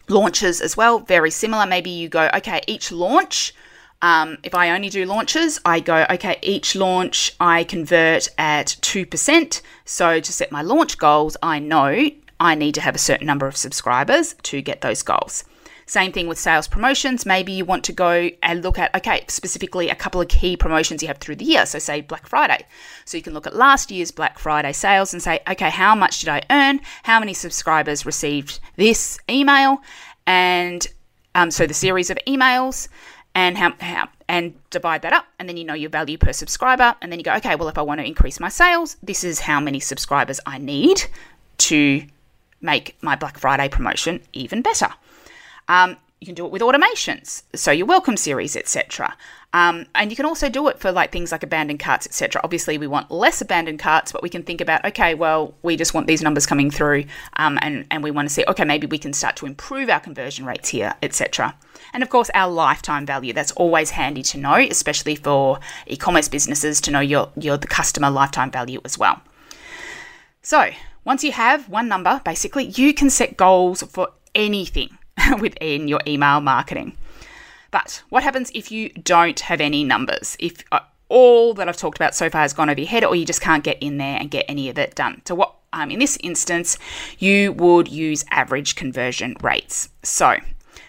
launches 0.09 0.61
as 0.61 0.77
well, 0.77 0.99
very 0.99 1.31
similar. 1.31 1.67
Maybe 1.67 1.91
you 1.91 2.09
go, 2.09 2.31
okay, 2.35 2.61
each 2.67 2.91
launch 2.91 3.55
Um, 4.03 4.39
if 4.43 4.55
I 4.55 4.71
only 4.71 4.89
do 4.89 5.05
launches, 5.05 5.61
I 5.65 5.81
go, 5.81 6.07
okay, 6.11 6.39
each 6.43 6.75
launch 6.75 7.35
I 7.39 7.65
convert 7.65 8.29
at 8.39 8.69
2%. 8.81 9.61
So 9.85 10.21
to 10.21 10.33
set 10.33 10.51
my 10.51 10.63
launch 10.63 10.97
goals, 10.97 11.37
I 11.43 11.59
know 11.59 12.11
I 12.39 12.55
need 12.55 12.75
to 12.77 12.81
have 12.81 12.95
a 12.95 12.99
certain 12.99 13.27
number 13.27 13.47
of 13.47 13.57
subscribers 13.57 14.35
to 14.45 14.63
get 14.63 14.81
those 14.81 15.03
goals. 15.03 15.45
Same 15.85 16.13
thing 16.13 16.29
with 16.29 16.39
sales 16.39 16.69
promotions. 16.69 17.27
Maybe 17.27 17.51
you 17.51 17.65
want 17.65 17.83
to 17.85 17.93
go 17.93 18.31
and 18.45 18.63
look 18.63 18.79
at, 18.79 18.95
okay, 18.95 19.25
specifically 19.27 19.89
a 19.89 19.95
couple 19.97 20.21
of 20.21 20.29
key 20.29 20.57
promotions 20.57 21.03
you 21.03 21.09
have 21.09 21.19
through 21.19 21.35
the 21.35 21.45
year. 21.45 21.67
So, 21.67 21.81
say 21.81 22.01
Black 22.01 22.29
Friday. 22.29 22.65
So, 23.05 23.17
you 23.17 23.25
can 23.25 23.35
look 23.35 23.49
at 23.49 23.57
last 23.57 23.91
year's 23.91 24.13
Black 24.13 24.39
Friday 24.39 24.73
sales 24.73 25.13
and 25.13 25.21
say, 25.21 25.41
okay, 25.51 25.69
how 25.69 25.97
much 25.97 26.21
did 26.21 26.29
I 26.29 26.43
earn? 26.49 26.81
How 27.03 27.19
many 27.19 27.35
subscribers 27.35 28.07
received 28.07 28.61
this 28.77 29.19
email? 29.29 29.83
And 30.29 30.87
um, 31.35 31.51
so 31.51 31.67
the 31.67 31.75
series 31.75 32.11
of 32.11 32.19
emails 32.27 32.89
and 33.35 33.57
how, 33.57 33.73
how 33.81 34.09
and 34.29 34.55
divide 34.71 35.03
that 35.03 35.13
up. 35.13 35.27
And 35.39 35.49
then 35.49 35.57
you 35.57 35.65
know 35.65 35.75
your 35.75 35.91
value 35.91 36.19
per 36.19 36.33
subscriber. 36.33 36.95
And 37.03 37.11
then 37.11 37.19
you 37.19 37.25
go 37.25 37.35
okay 37.35 37.57
well 37.57 37.69
if 37.69 37.79
i 37.79 37.83
want 37.83 38.01
to 38.01 38.07
increase 38.07 38.41
my 38.41 38.49
sales 38.49 38.97
this 39.03 39.25
is 39.25 39.41
how 39.41 39.61
many 39.61 39.81
subscribers 39.81 40.41
i 40.47 40.59
need 40.59 41.05
to 41.59 42.03
make 42.61 42.97
my 43.03 43.17
black 43.17 43.39
friday 43.39 43.69
promotion 43.69 44.21
even 44.33 44.63
better. 44.63 44.89
Um, 45.69 45.97
you 46.21 46.27
can 46.27 46.35
do 46.35 46.45
it 46.45 46.53
with 46.53 46.61
automations, 46.61 47.45
so 47.55 47.71
your 47.71 47.87
welcome 47.87 48.15
series, 48.15 48.55
etc. 48.55 49.17
Um, 49.55 49.87
and 49.95 50.11
you 50.11 50.17
can 50.17 50.27
also 50.27 50.51
do 50.51 50.69
it 50.69 50.79
for 50.79 50.93
like 50.93 51.11
things 51.11 51.33
like 51.33 51.43
abandoned 51.43 51.81
carts, 51.81 52.07
etc. 52.07 52.43
Obviously, 52.45 52.77
we 52.77 52.87
want 52.87 53.11
less 53.11 53.41
abandoned 53.41 53.79
carts, 53.79 54.13
but 54.13 54.23
we 54.23 54.29
can 54.29 54.43
think 54.43 54.61
about 54.61 54.85
okay, 54.85 55.15
well, 55.15 55.55
we 55.63 55.77
just 55.77 55.95
want 55.95 56.07
these 56.07 56.21
numbers 56.21 56.45
coming 56.45 56.71
through, 56.71 57.07
um, 57.39 57.59
and 57.63 57.87
and 57.91 58.05
we 58.05 58.11
want 58.11 58.29
to 58.29 58.35
see 58.35 58.45
okay, 58.47 58.65
maybe 58.65 58.87
we 58.87 58.99
can 58.99 59.15
start 59.15 59.35
to 59.37 59.47
improve 59.47 59.89
our 59.89 59.99
conversion 59.99 60.45
rates 60.45 60.69
here, 60.69 60.95
etc. 61.03 61.55
And 61.95 62.03
of 62.03 62.11
course, 62.11 62.31
our 62.35 62.51
lifetime 62.51 63.07
value. 63.07 63.33
That's 63.33 63.53
always 63.53 63.91
handy 63.91 64.23
to 64.25 64.39
know, 64.39 64.57
especially 64.57 65.17
for 65.17 65.59
e-commerce 65.87 66.29
businesses 66.29 66.83
to 66.83 66.91
know 66.91 67.01
your 67.01 67.31
your 67.35 67.57
the 67.57 67.67
customer 67.67 68.11
lifetime 68.11 68.51
value 68.51 68.83
as 68.85 68.99
well. 68.99 69.23
So 70.43 70.71
once 71.03 71.25
you 71.25 71.33
have 71.33 71.67
one 71.71 71.89
number, 71.89 72.21
basically, 72.27 72.65
you 72.65 72.93
can 72.93 73.09
set 73.09 73.39
goals 73.39 73.83
for 73.85 74.11
anything 74.35 74.99
within 75.41 75.89
your 75.89 76.01
email 76.07 76.41
marketing. 76.41 76.97
But 77.71 78.03
what 78.09 78.23
happens 78.23 78.51
if 78.55 78.73
you 78.73 78.89
don't 78.91 79.39
have 79.41 79.61
any 79.61 79.85
numbers? 79.85 80.37
If 80.41 80.65
uh, 80.73 80.81
all 81.09 81.55
that 81.55 81.69
I've 81.69 81.77
talked 81.77 81.99
about 81.99 82.15
so 82.15 82.29
far 82.31 82.43
has 82.43 82.53
gone 82.53 82.71
over 82.71 82.81
your 82.81 82.89
head, 82.89 83.05
or 83.05 83.15
you 83.15 83.25
just 83.25 83.41
can't 83.41 83.65
get 83.65 83.79
in 83.81 83.99
there 83.99 84.19
and 84.19 84.31
get 84.31 84.45
any 84.49 84.69
of 84.69 84.79
it 84.79 84.95
done. 84.95 85.23
So, 85.27 85.35
what 85.35 85.55
um, 85.73 85.91
in 85.91 86.01
this 86.01 86.19
instance, 86.23 86.79
you 87.19 87.53
would 87.53 87.89
use 87.89 88.25
average 88.31 88.75
conversion 88.75 89.37
rates. 89.41 89.89
So, 90.03 90.37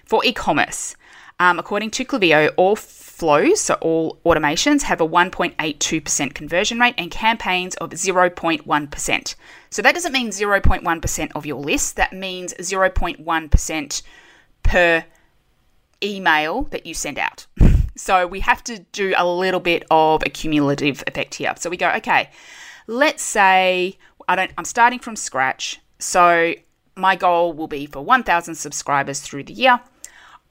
for 0.06 0.26
e 0.26 0.34
commerce, 0.34 0.96
um, 1.40 1.60
according 1.60 1.92
to 1.92 2.06
Klaviyo, 2.06 2.52
all 2.58 2.76
flows, 2.76 3.62
so 3.62 3.76
all 3.76 4.18
automations, 4.26 4.82
have 4.84 5.00
a 5.00 5.08
1.82% 5.08 6.34
conversion 6.34 6.80
rate 6.80 6.96
and 6.98 7.12
campaigns 7.12 7.76
of 7.76 7.92
0.1%. 7.92 9.36
So 9.70 9.82
that 9.84 9.94
doesn't 9.94 10.12
mean 10.12 10.30
0.1% 10.30 11.32
of 11.36 11.46
your 11.46 11.62
list, 11.62 11.96
that 11.98 12.14
means 12.14 12.56
0.1% 12.56 14.02
per 14.64 15.06
email 16.04 16.64
that 16.64 16.86
you 16.86 16.94
send 16.94 17.20
out. 17.20 17.46
so 17.96 18.26
we 18.28 18.40
have 18.42 18.64
to 18.66 18.80
do 18.92 19.14
a 19.18 19.28
little 19.28 19.60
bit 19.60 19.84
of 19.92 20.24
a 20.26 20.30
cumulative 20.30 21.04
effect 21.08 21.36
here. 21.36 21.54
So 21.58 21.70
we 21.70 21.78
go, 21.78 21.90
okay, 21.98 22.30
let's 22.88 23.24
say 23.24 23.98
I 24.28 24.36
don't 24.36 24.52
I'm 24.58 24.66
starting 24.66 25.00
from 25.00 25.16
scratch. 25.16 25.80
So 26.00 26.54
my 26.96 27.16
goal 27.16 27.54
will 27.54 27.68
be 27.68 27.86
for 27.86 28.02
1,000 28.02 28.56
subscribers 28.56 29.20
through 29.22 29.44
the 29.44 29.54
year. 29.54 29.80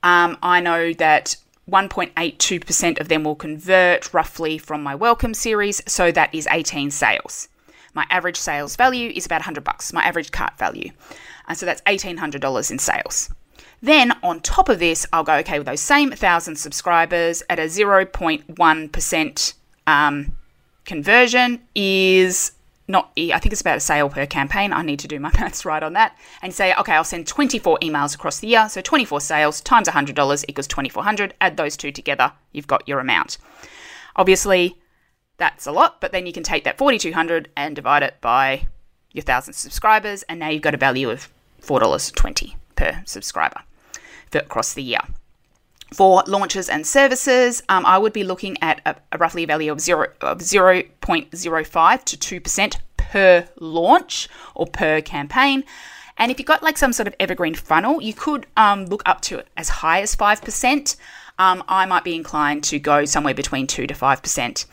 Um, 0.03 0.39
I 0.43 0.61
know 0.61 0.93
that 0.95 1.37
1.82% 1.71 3.01
of 3.01 3.09
them 3.09 3.25
will 3.25 3.37
convert 3.37 4.13
roughly 4.15 4.59
from 4.59 4.83
my 4.83 4.95
welcome 4.95 5.35
series, 5.35 5.83
so 5.87 6.11
that 6.11 6.35
is 6.35 6.49
18 6.51 6.91
sales. 6.91 7.49
My 7.95 8.07
average 8.11 8.37
sales 8.37 8.77
value 8.77 9.11
is 9.15 9.27
about 9.27 9.41
100 9.41 9.65
bucks, 9.65 9.93
my 9.93 10.03
average 10.03 10.31
cart 10.31 10.57
value. 10.59 10.91
And 11.49 11.59
so 11.59 11.67
that's 11.67 11.83
$1,800 11.83 12.71
in 12.71 12.79
sales. 12.79 13.31
Then 13.83 14.13
on 14.23 14.41
top 14.41 14.69
of 14.69 14.79
this, 14.79 15.07
I'll 15.13 15.25
go, 15.25 15.37
okay, 15.37 15.59
with 15.59 15.67
those 15.67 15.81
same 15.81 16.11
1,000 16.11 16.57
subscribers 16.57 17.43
at 17.49 17.59
a 17.59 17.63
0.1% 17.63 19.55
um, 19.87 20.37
conversion 20.85 21.61
is 21.75 22.53
not, 22.89 23.13
I 23.17 23.39
think 23.39 23.53
it's 23.53 23.61
about 23.61 23.79
a 23.79 23.81
sale 23.81 24.11
per 24.11 24.27
campaign. 24.27 24.73
I 24.73 24.83
need 24.83 24.99
to 25.01 25.09
do 25.09 25.19
my 25.19 25.31
maths 25.39 25.65
right 25.65 25.83
on 25.83 25.95
that. 25.95 26.17
And 26.43 26.53
say, 26.53 26.75
okay, 26.75 26.93
I'll 26.93 27.05
send 27.05 27.27
24 27.27 27.79
emails 27.81 28.15
across 28.15 28.41
the 28.41 28.49
year. 28.49 28.69
So 28.69 28.81
24 28.83 29.21
sales 29.21 29.61
times 29.61 29.89
$100 29.89 30.45
equals 30.49 30.67
2400 30.67 31.35
Add 31.41 31.57
those 31.57 31.77
two 31.77 31.93
together, 31.93 32.33
you've 32.53 32.67
got 32.67 32.87
your 32.87 33.01
amount. 33.01 33.39
Obviously, 34.17 34.77
that's 35.39 35.67
a 35.67 35.73
lot, 35.73 36.01
but 36.01 36.13
then 36.13 36.27
you 36.27 36.33
can 36.33 36.43
take 36.43 36.65
that 36.65 36.77
4200 36.77 37.49
and 37.57 37.75
divide 37.75 38.03
it 38.03 38.17
by 38.21 38.67
your 39.13 39.23
1,000 39.23 39.55
subscribers, 39.55 40.23
and 40.25 40.39
now 40.39 40.49
you've 40.49 40.63
got 40.63 40.75
a 40.75 40.79
value 40.79 41.09
of 41.11 41.29
$4.20 41.63 42.55
per 42.77 43.03
subscriber 43.07 43.63
across 44.35 44.75
the 44.75 44.83
year. 44.83 45.01
For 45.93 46.23
launches 46.27 46.69
and 46.69 46.87
services, 46.87 47.63
um, 47.69 47.85
I 47.85 47.99
would 47.99 48.13
be 48.13 48.23
looking 48.23 48.57
at 48.63 48.81
a, 48.87 48.95
a 49.13 49.19
roughly 49.19 49.45
value 49.45 49.73
of, 49.73 49.81
zero, 49.81 50.07
of 50.21 50.39
0.05 50.39 52.05
to 52.05 52.41
2% 52.41 52.77
per 52.97 53.49
launch 53.59 54.29
or 54.55 54.67
per 54.67 55.01
campaign. 55.01 55.65
And 56.17 56.31
if 56.31 56.39
you've 56.39 56.47
got 56.47 56.63
like 56.63 56.79
some 56.79 56.93
sort 56.93 57.09
of 57.09 57.15
evergreen 57.19 57.55
funnel, 57.55 58.01
you 58.01 58.15
could 58.15 58.47
um, 58.57 58.87
look 58.87 59.03
up 59.05 59.21
to 59.23 59.43
as 59.57 59.69
high 59.69 60.01
as 60.03 60.15
5%. 60.15 60.97
Um, 61.39 61.65
I 61.67 61.87
might 61.87 62.05
be 62.05 62.15
inclined 62.15 62.63
to 62.65 62.79
go 62.79 63.05
somewhere 63.05 63.35
between 63.35 63.67
2 63.67 63.87
to 63.87 63.95
5%. 63.95 64.67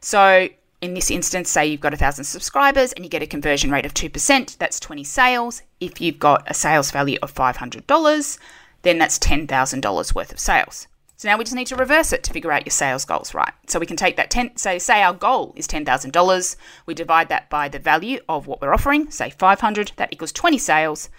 So 0.00 0.48
in 0.82 0.94
this 0.94 1.10
instance, 1.10 1.48
say 1.48 1.66
you've 1.66 1.80
got 1.80 1.94
a 1.94 1.96
thousand 1.96 2.24
subscribers 2.24 2.92
and 2.92 3.04
you 3.04 3.08
get 3.08 3.22
a 3.22 3.26
conversion 3.26 3.70
rate 3.70 3.86
of 3.86 3.94
2%, 3.94 4.58
that's 4.58 4.78
20 4.78 5.04
sales. 5.04 5.62
If 5.80 6.00
you've 6.00 6.18
got 6.18 6.44
a 6.50 6.54
sales 6.54 6.90
value 6.90 7.18
of 7.22 7.32
$500, 7.32 8.38
then 8.82 8.98
that's 8.98 9.18
$10,000 9.18 10.14
worth 10.14 10.32
of 10.32 10.38
sales. 10.38 10.88
So 11.22 11.28
now 11.28 11.38
we 11.38 11.44
just 11.44 11.54
need 11.54 11.68
to 11.68 11.76
reverse 11.76 12.12
it 12.12 12.24
to 12.24 12.32
figure 12.32 12.50
out 12.50 12.66
your 12.66 12.72
sales 12.72 13.04
goals 13.04 13.32
right. 13.32 13.52
So 13.68 13.78
we 13.78 13.86
can 13.86 13.96
take 13.96 14.16
that 14.16 14.28
10 14.28 14.56
say 14.56 14.80
say 14.80 15.02
our 15.02 15.14
goal 15.14 15.52
is 15.54 15.68
$10,000, 15.68 16.56
we 16.84 16.94
divide 16.94 17.28
that 17.28 17.48
by 17.48 17.68
the 17.68 17.78
value 17.78 18.18
of 18.28 18.48
what 18.48 18.60
we're 18.60 18.74
offering, 18.74 19.08
say 19.08 19.30
500, 19.30 19.92
that 19.96 20.12
equals 20.12 20.32
20 20.32 20.58
sales. 20.58 21.10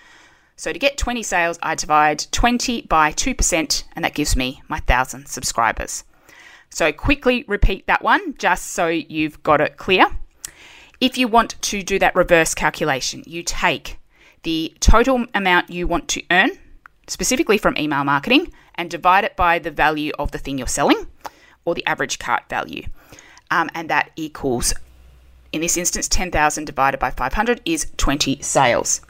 So 0.57 0.73
to 0.73 0.79
get 0.79 0.97
20 0.97 1.23
sales, 1.23 1.57
I 1.63 1.75
divide 1.75 2.25
20 2.31 2.81
by 2.81 3.13
2% 3.13 3.83
and 3.95 4.03
that 4.03 4.13
gives 4.13 4.35
me 4.35 4.61
my 4.67 4.79
1000 4.79 5.27
subscribers. 5.27 6.03
So 6.69 6.91
quickly 6.91 7.45
repeat 7.47 7.87
that 7.87 8.03
one 8.03 8.35
just 8.37 8.71
so 8.71 8.87
you've 8.87 9.41
got 9.41 9.61
it 9.61 9.77
clear. 9.77 10.07
If 10.99 11.17
you 11.17 11.29
want 11.29 11.61
to 11.61 11.81
do 11.81 11.97
that 11.99 12.13
reverse 12.13 12.53
calculation, 12.53 13.23
you 13.25 13.41
take 13.41 13.99
the 14.41 14.75
total 14.81 15.27
amount 15.33 15.69
you 15.69 15.87
want 15.87 16.09
to 16.09 16.23
earn 16.29 16.51
specifically 17.07 17.57
from 17.57 17.77
email 17.77 18.03
marketing, 18.03 18.51
and 18.75 18.89
divide 18.89 19.23
it 19.23 19.35
by 19.35 19.59
the 19.59 19.71
value 19.71 20.11
of 20.17 20.31
the 20.31 20.37
thing 20.37 20.57
you're 20.57 20.67
selling 20.67 21.07
or 21.65 21.75
the 21.75 21.85
average 21.85 22.19
cart 22.19 22.43
value. 22.49 22.83
Um, 23.51 23.69
and 23.75 23.89
that 23.89 24.11
equals, 24.15 24.73
in 25.51 25.61
this 25.61 25.77
instance, 25.77 26.07
10,000 26.07 26.65
divided 26.65 26.99
by 26.99 27.11
500 27.11 27.61
is 27.65 27.91
20 27.97 28.41
sales. 28.41 29.01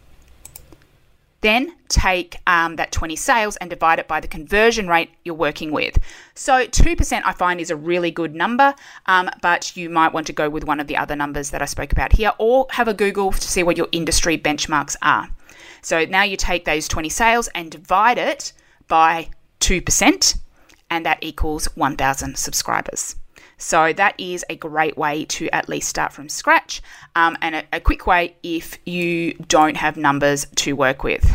Then 1.42 1.76
take 1.90 2.38
um, 2.48 2.78
that 2.78 2.94
20 2.94 3.18
sales 3.18 3.58
and 3.58 3.70
divide 3.70 4.00
it 4.00 4.08
by 4.08 4.22
the 4.22 4.30
conversion 4.30 4.88
rate 4.88 5.10
you're 5.26 5.36
working 5.36 5.72
with. 5.72 6.00
So 6.36 6.66
2% 6.66 7.22
I 7.26 7.34
find 7.34 7.60
is 7.60 7.70
a 7.70 7.76
really 7.76 8.12
good 8.12 8.34
number, 8.34 8.74
um, 9.08 9.30
but 9.42 9.76
you 9.76 9.90
might 9.90 10.14
want 10.14 10.26
to 10.28 10.34
go 10.34 10.50
with 10.50 10.64
one 10.64 10.80
of 10.80 10.88
the 10.88 10.96
other 10.96 11.18
numbers 11.18 11.50
that 11.50 11.62
I 11.62 11.66
spoke 11.66 11.92
about 11.92 12.14
here 12.14 12.32
or 12.38 12.68
have 12.72 12.88
a 12.88 12.94
Google 12.94 13.34
to 13.34 13.42
see 13.42 13.62
what 13.62 13.76
your 13.76 13.90
industry 13.92 14.38
benchmarks 14.38 14.96
are. 15.02 15.30
So 15.84 16.06
now 16.06 16.24
you 16.24 16.38
take 16.38 16.66
those 16.66 16.88
20 16.88 17.10
sales 17.10 17.50
and 17.54 17.70
divide 17.70 18.18
it 18.18 18.54
by 18.88 19.30
2%, 19.60 20.38
and 20.90 21.06
that 21.06 21.20
equals 21.22 21.66
1,000 21.76 22.38
subscribers. 22.38 23.16
So 23.58 23.94
that 23.94 24.20
is 24.20 24.44
a 24.50 24.56
great 24.56 24.98
way 24.98 25.26
to 25.26 25.50
at 25.54 25.70
least 25.70 25.90
start 25.90 26.12
from 26.12 26.28
scratch, 26.30 26.82
um, 27.16 27.38
and 27.42 27.56
a, 27.56 27.64
a 27.74 27.80
quick 27.80 28.08
way 28.08 28.36
if 28.44 28.78
you 28.86 29.34
don't 29.48 29.78
have 29.78 29.96
numbers 29.96 30.46
to 30.56 30.74
work 30.74 31.04
with. 31.04 31.30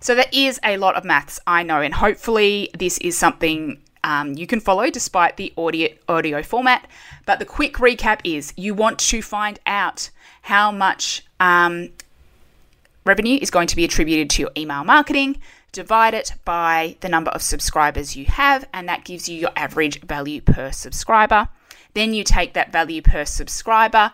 So 0.00 0.14
that 0.14 0.32
is 0.34 0.58
a 0.64 0.76
lot 0.76 0.96
of 0.96 1.04
maths, 1.04 1.38
I 1.46 1.62
know, 1.62 1.80
and 1.80 1.94
hopefully 1.94 2.70
this 2.76 2.98
is 2.98 3.16
something 3.16 3.80
um, 4.04 4.32
you 4.32 4.46
can 4.48 4.58
follow 4.58 4.90
despite 4.90 5.36
the 5.36 5.52
audio 5.56 5.88
audio 6.08 6.42
format. 6.42 6.88
But 7.24 7.38
the 7.38 7.44
quick 7.44 7.74
recap 7.74 8.20
is 8.24 8.52
you 8.56 8.74
want 8.74 8.98
to 8.98 9.22
find 9.22 9.60
out 9.64 10.10
how 10.42 10.72
much 10.72 11.24
um, 11.38 11.90
revenue 13.04 13.38
is 13.40 13.50
going 13.50 13.66
to 13.68 13.76
be 13.76 13.84
attributed 13.84 14.30
to 14.30 14.42
your 14.42 14.50
email 14.56 14.84
marketing. 14.84 15.40
Divide 15.72 16.14
it 16.14 16.34
by 16.44 16.96
the 17.00 17.08
number 17.08 17.30
of 17.30 17.42
subscribers 17.42 18.14
you 18.16 18.26
have, 18.26 18.68
and 18.74 18.88
that 18.88 19.04
gives 19.04 19.28
you 19.28 19.38
your 19.38 19.52
average 19.56 20.00
value 20.02 20.40
per 20.40 20.70
subscriber. 20.70 21.48
Then 21.94 22.14
you 22.14 22.24
take 22.24 22.54
that 22.54 22.72
value 22.72 23.02
per 23.02 23.24
subscriber 23.24 24.12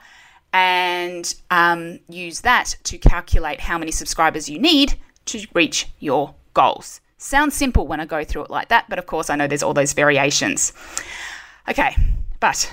and 0.53 1.35
um, 1.51 2.01
use 2.09 2.41
that 2.41 2.77
to 2.85 2.99
calculate 2.99 3.61
how 3.61 3.79
many 3.79 3.91
subscribers 3.91 4.49
you 4.49 4.59
need 4.59 4.99
to 5.27 5.47
reach 5.53 5.89
your 5.99 6.35
goals. 6.55 7.01
Sounds 7.19 7.55
simple 7.55 7.87
when 7.87 8.01
I 8.01 8.07
go 8.07 8.25
through 8.25 8.45
it 8.45 8.51
like 8.51 8.69
that, 8.69 8.89
but 8.89 8.99
of 8.99 9.07
course 9.07 9.29
I 9.29 9.37
know 9.37 9.47
there's 9.47 9.63
all 9.63 9.75
those 9.75 9.93
variations. 9.93 10.73
Okay, 11.69 11.97
but 12.41 12.73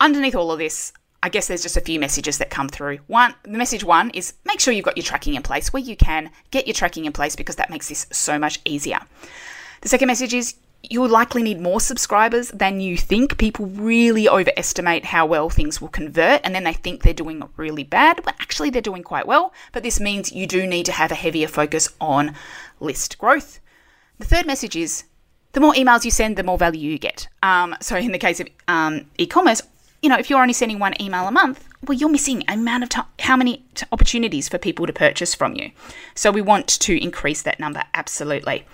underneath 0.00 0.34
all 0.34 0.50
of 0.52 0.58
this, 0.58 0.92
I 1.24 1.30
guess 1.30 1.46
there's 1.46 1.62
just 1.62 1.78
a 1.78 1.80
few 1.80 1.98
messages 1.98 2.36
that 2.36 2.50
come 2.50 2.68
through. 2.68 2.98
One, 3.06 3.34
the 3.44 3.56
message 3.56 3.82
one 3.82 4.10
is 4.10 4.34
make 4.44 4.60
sure 4.60 4.74
you've 4.74 4.84
got 4.84 4.98
your 4.98 5.04
tracking 5.04 5.32
in 5.32 5.42
place 5.42 5.72
where 5.72 5.82
you 5.82 5.96
can 5.96 6.30
get 6.50 6.66
your 6.66 6.74
tracking 6.74 7.06
in 7.06 7.14
place 7.14 7.34
because 7.34 7.56
that 7.56 7.70
makes 7.70 7.88
this 7.88 8.06
so 8.12 8.38
much 8.38 8.60
easier. 8.66 8.98
The 9.80 9.88
second 9.88 10.08
message 10.08 10.34
is 10.34 10.56
you'll 10.82 11.08
likely 11.08 11.42
need 11.42 11.62
more 11.62 11.80
subscribers 11.80 12.50
than 12.50 12.78
you 12.82 12.98
think. 12.98 13.38
People 13.38 13.64
really 13.64 14.28
overestimate 14.28 15.06
how 15.06 15.24
well 15.24 15.48
things 15.48 15.80
will 15.80 15.88
convert 15.88 16.42
and 16.44 16.54
then 16.54 16.64
they 16.64 16.74
think 16.74 17.02
they're 17.02 17.14
doing 17.14 17.42
really 17.56 17.84
bad, 17.84 18.20
but 18.22 18.34
actually 18.38 18.68
they're 18.68 18.82
doing 18.82 19.02
quite 19.02 19.26
well. 19.26 19.54
But 19.72 19.82
this 19.82 19.98
means 19.98 20.30
you 20.30 20.46
do 20.46 20.66
need 20.66 20.84
to 20.84 20.92
have 20.92 21.10
a 21.10 21.14
heavier 21.14 21.48
focus 21.48 21.88
on 22.02 22.34
list 22.80 23.16
growth. 23.16 23.60
The 24.18 24.26
third 24.26 24.46
message 24.46 24.76
is 24.76 25.04
the 25.52 25.60
more 25.60 25.72
emails 25.72 26.04
you 26.04 26.10
send, 26.10 26.36
the 26.36 26.42
more 26.42 26.58
value 26.58 26.90
you 26.90 26.98
get. 26.98 27.28
Um, 27.42 27.76
so 27.80 27.96
in 27.96 28.12
the 28.12 28.18
case 28.18 28.40
of 28.40 28.48
um, 28.68 29.06
e-commerce, 29.16 29.62
you 30.04 30.10
know, 30.10 30.18
if 30.18 30.28
you're 30.28 30.42
only 30.42 30.52
sending 30.52 30.78
one 30.78 31.00
email 31.00 31.26
a 31.26 31.30
month, 31.30 31.66
well, 31.82 31.96
you're 31.96 32.10
missing 32.10 32.44
amount 32.46 32.82
of 32.82 32.90
time, 32.90 33.06
how 33.20 33.38
many 33.38 33.64
t- 33.74 33.86
opportunities 33.90 34.50
for 34.50 34.58
people 34.58 34.86
to 34.86 34.92
purchase 34.92 35.34
from 35.34 35.54
you. 35.54 35.70
So 36.14 36.30
we 36.30 36.42
want 36.42 36.68
to 36.68 37.02
increase 37.02 37.40
that 37.40 37.58
number 37.58 37.82
absolutely. 37.94 38.66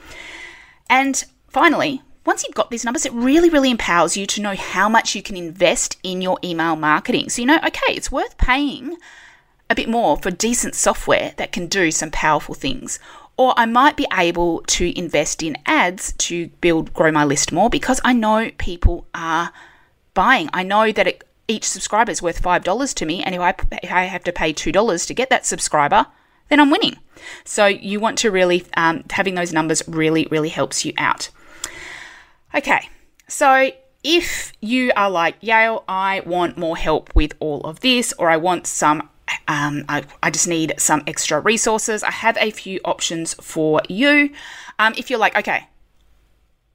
And 0.89 1.25
finally, 1.47 2.03
once 2.27 2.43
you've 2.43 2.57
got 2.57 2.73
these 2.73 2.85
numbers, 2.85 3.07
it 3.07 3.13
really, 3.13 3.49
really 3.49 3.71
empowers 3.71 4.17
you 4.17 4.27
to 4.27 4.43
know 4.43 4.57
how 4.57 4.89
much 4.89 5.15
you 5.15 5.23
can 5.23 5.37
invest 5.37 5.99
in 6.03 6.21
your 6.21 6.37
email 6.43 6.75
marketing. 6.75 7.29
So 7.29 7.43
you 7.43 7.47
know, 7.47 7.61
okay, 7.65 7.95
it's 7.95 8.11
worth 8.11 8.37
paying 8.37 8.97
a 9.71 9.77
bit 9.77 9.89
more 9.89 10.17
for 10.17 10.33
decent 10.33 10.75
software 10.75 11.33
that 11.37 11.53
can 11.53 11.69
do 11.69 11.93
some 11.93 12.11
powerful 12.11 12.57
things. 12.57 12.99
Or 13.37 13.55
I 13.57 13.67
might 13.67 13.97
be 13.97 14.09
able 14.13 14.63
to 14.63 14.99
invest 14.99 15.45
in 15.45 15.57
ads 15.65 16.13
to 16.15 16.49
build, 16.61 16.93
grow 16.93 17.13
my 17.13 17.25
list 17.25 17.53
more 17.53 17.71
because 17.71 18.01
I 18.03 18.15
know 18.15 18.51
people 18.59 19.07
are 19.15 19.53
buying. 20.21 20.51
I 20.53 20.65
know 20.65 20.93
that 20.93 21.07
it, 21.07 21.25
each 21.49 21.65
subscriber 21.65 22.13
is 22.13 22.21
worth 22.21 22.43
$5 22.43 22.95
to 22.95 23.07
me, 23.07 23.23
and 23.25 23.35
if 23.35 23.41
I, 23.41 23.55
if 23.83 23.91
I 23.91 24.03
have 24.05 24.23
to 24.25 24.33
pay 24.33 24.53
$2 24.53 25.07
to 25.07 25.15
get 25.15 25.31
that 25.31 25.47
subscriber, 25.47 26.07
then 26.51 26.61
I'm 26.61 26.71
winning. 26.71 26.99
So 27.45 27.65
you 27.65 28.01
want 28.01 28.19
to 28.19 28.31
really, 28.31 28.67
um, 28.77 29.05
having 29.09 29.35
those 29.35 29.51
numbers 29.55 29.83
really, 29.89 30.29
really 30.31 30.51
helps 30.51 30.85
you 30.85 30.93
out. 30.99 31.31
Okay, 32.55 32.91
so 33.29 33.71
if 34.05 34.53
you 34.61 34.93
are 34.95 35.09
like, 35.09 35.41
Yael, 35.41 35.85
I 35.89 36.21
want 36.27 36.59
more 36.59 36.77
help 36.77 37.15
with 37.15 37.33
all 37.41 37.63
of 37.63 37.81
this, 37.81 38.13
or 38.19 38.29
I 38.29 38.37
want 38.37 38.67
some 38.67 39.09
um, 39.49 39.85
I, 39.89 40.03
I, 40.25 40.31
just 40.31 40.49
need 40.49 40.75
some 40.77 41.03
extra 41.07 41.41
resources. 41.41 42.03
I 42.03 42.11
have 42.11 42.37
a 42.41 42.51
few 42.51 42.81
options 42.85 43.35
for 43.35 43.81
you. 43.89 44.31
Um, 44.81 44.93
if 44.97 45.09
you're 45.09 45.21
like, 45.21 45.39
okay, 45.39 45.69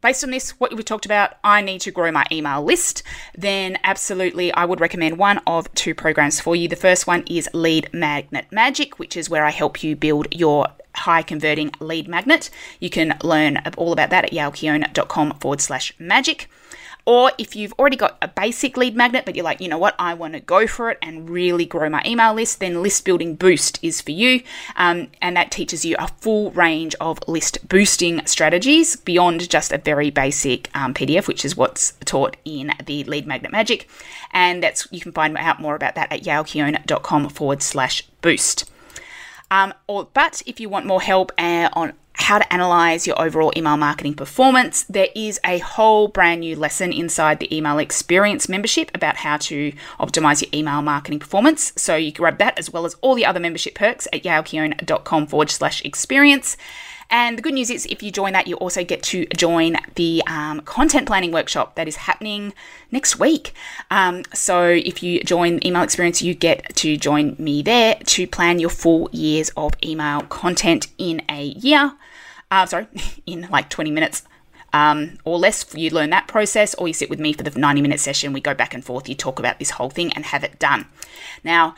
based 0.05 0.23
on 0.23 0.29
this, 0.29 0.51
what 0.59 0.71
we 0.71 0.83
talked 0.83 1.07
about, 1.07 1.33
I 1.43 1.61
need 1.61 1.81
to 1.81 1.89
grow 1.89 2.11
my 2.11 2.25
email 2.31 2.63
list, 2.63 3.01
then 3.35 3.79
absolutely 3.83 4.53
I 4.53 4.63
would 4.63 4.79
recommend 4.79 5.17
one 5.17 5.39
of 5.47 5.73
two 5.73 5.95
programs 5.95 6.39
for 6.39 6.55
you. 6.55 6.67
The 6.67 6.75
first 6.75 7.07
one 7.07 7.23
is 7.27 7.49
Lead 7.53 7.89
Magnet 7.91 8.45
Magic, 8.51 8.99
which 8.99 9.17
is 9.17 9.31
where 9.31 9.43
I 9.43 9.49
help 9.49 9.83
you 9.83 9.95
build 9.95 10.27
your 10.31 10.67
high 10.93 11.23
converting 11.23 11.71
lead 11.79 12.07
magnet. 12.07 12.51
You 12.79 12.91
can 12.91 13.17
learn 13.23 13.57
all 13.77 13.93
about 13.93 14.11
that 14.11 14.25
at 14.25 14.31
yaelkeon.com 14.31 15.39
forward 15.39 15.59
slash 15.59 15.91
magic. 15.97 16.49
Or 17.05 17.31
if 17.37 17.55
you've 17.55 17.73
already 17.73 17.97
got 17.97 18.17
a 18.21 18.27
basic 18.27 18.77
lead 18.77 18.95
magnet, 18.95 19.25
but 19.25 19.35
you're 19.35 19.45
like, 19.45 19.61
you 19.61 19.67
know 19.67 19.77
what, 19.77 19.93
I 19.99 20.15
want 20.15 20.33
to 20.33 20.39
go 20.39 20.65
for 20.65 20.89
it 20.89 20.97
and 21.03 21.29
really 21.29 21.65
grow 21.65 21.87
my 21.87 22.01
email 22.05 22.33
list, 22.33 22.59
then 22.59 22.81
List 22.81 23.05
Building 23.05 23.35
Boost 23.35 23.77
is 23.83 24.01
for 24.01 24.09
you. 24.11 24.41
Um, 24.75 25.09
and 25.21 25.37
that 25.37 25.51
teaches 25.51 25.85
you 25.85 25.95
a 25.99 26.07
full 26.07 26.49
range 26.51 26.95
of 26.99 27.19
list 27.27 27.67
boosting 27.69 28.25
strategies 28.25 28.95
beyond 28.95 29.47
just 29.49 29.71
a 29.71 29.77
very 29.77 30.09
basic 30.09 30.75
um, 30.75 30.95
PDF, 30.95 31.27
which 31.27 31.45
is 31.45 31.55
what's 31.55 31.93
taught 32.05 32.37
in 32.43 32.71
the 32.85 33.03
Lead 33.03 33.27
Magnet 33.27 33.51
Magic. 33.51 33.87
And 34.31 34.63
that's 34.63 34.87
you 34.91 34.99
can 34.99 35.11
find 35.11 35.37
out 35.37 35.61
more 35.61 35.75
about 35.75 35.93
that 35.95 36.11
at 36.11 36.23
yaelkeon.com 36.23 37.29
forward 37.29 37.61
slash 37.61 38.01
boost. 38.21 38.69
Um, 39.51 39.73
or, 39.87 40.07
but 40.11 40.41
if 40.47 40.59
you 40.59 40.69
want 40.69 40.87
more 40.87 41.01
help 41.01 41.31
uh, 41.37 41.69
on 41.73 41.93
how 42.17 42.39
to 42.39 42.53
analyze 42.53 43.05
your 43.05 43.21
overall 43.21 43.51
email 43.55 43.77
marketing 43.77 44.13
performance. 44.13 44.83
There 44.83 45.09
is 45.15 45.39
a 45.45 45.59
whole 45.59 46.07
brand 46.07 46.41
new 46.41 46.55
lesson 46.55 46.91
inside 46.91 47.39
the 47.39 47.55
email 47.55 47.77
experience 47.77 48.49
membership 48.49 48.89
about 48.93 49.17
how 49.17 49.37
to 49.37 49.73
optimize 49.99 50.41
your 50.41 50.49
email 50.53 50.81
marketing 50.81 51.19
performance. 51.19 51.73
So 51.75 51.95
you 51.95 52.11
can 52.11 52.23
grab 52.23 52.37
that 52.39 52.57
as 52.57 52.71
well 52.71 52.85
as 52.85 52.95
all 53.01 53.15
the 53.15 53.25
other 53.25 53.39
membership 53.39 53.75
perks 53.75 54.07
at 54.13 54.23
yaelkeon.com 54.23 55.27
forward 55.27 55.49
slash 55.49 55.83
experience. 55.83 56.57
And 57.09 57.37
the 57.37 57.41
good 57.41 57.53
news 57.53 57.69
is, 57.69 57.85
if 57.85 58.01
you 58.01 58.11
join 58.11 58.33
that, 58.33 58.47
you 58.47 58.55
also 58.55 58.83
get 58.83 59.03
to 59.03 59.27
join 59.37 59.77
the 59.93 60.23
um, 60.27 60.61
content 60.61 61.05
planning 61.05 61.31
workshop 61.31 61.75
that 61.75 61.87
is 61.87 61.95
happening 61.95 62.53
next 62.91 63.19
week. 63.19 63.53
Um, 63.91 64.23
so, 64.33 64.69
if 64.69 65.03
you 65.03 65.21
join 65.21 65.59
Email 65.63 65.83
Experience, 65.83 66.21
you 66.23 66.33
get 66.33 66.75
to 66.77 66.97
join 66.97 67.35
me 67.37 67.61
there 67.61 67.95
to 68.05 68.25
plan 68.25 68.59
your 68.59 68.71
full 68.71 69.09
years 69.11 69.51
of 69.55 69.73
email 69.83 70.21
content 70.21 70.87
in 70.97 71.21
a 71.29 71.43
year. 71.43 71.93
Uh, 72.51 72.65
sorry, 72.65 72.87
in 73.25 73.47
like 73.51 73.69
20 73.69 73.91
minutes. 73.91 74.23
Um, 74.73 75.17
or 75.23 75.39
less, 75.39 75.73
you 75.73 75.89
learn 75.89 76.09
that 76.09 76.27
process, 76.27 76.75
or 76.75 76.87
you 76.87 76.93
sit 76.93 77.09
with 77.09 77.19
me 77.19 77.31
for 77.31 77.43
the 77.43 77.57
90 77.57 77.81
minute 77.81 77.99
session. 77.99 78.33
We 78.33 78.41
go 78.41 78.53
back 78.53 78.73
and 78.73 78.83
forth, 78.83 79.07
you 79.07 79.15
talk 79.15 79.39
about 79.39 79.57
this 79.57 79.71
whole 79.71 79.89
thing 79.89 80.11
and 80.13 80.25
have 80.25 80.43
it 80.43 80.59
done. 80.59 80.87
Now, 81.45 81.75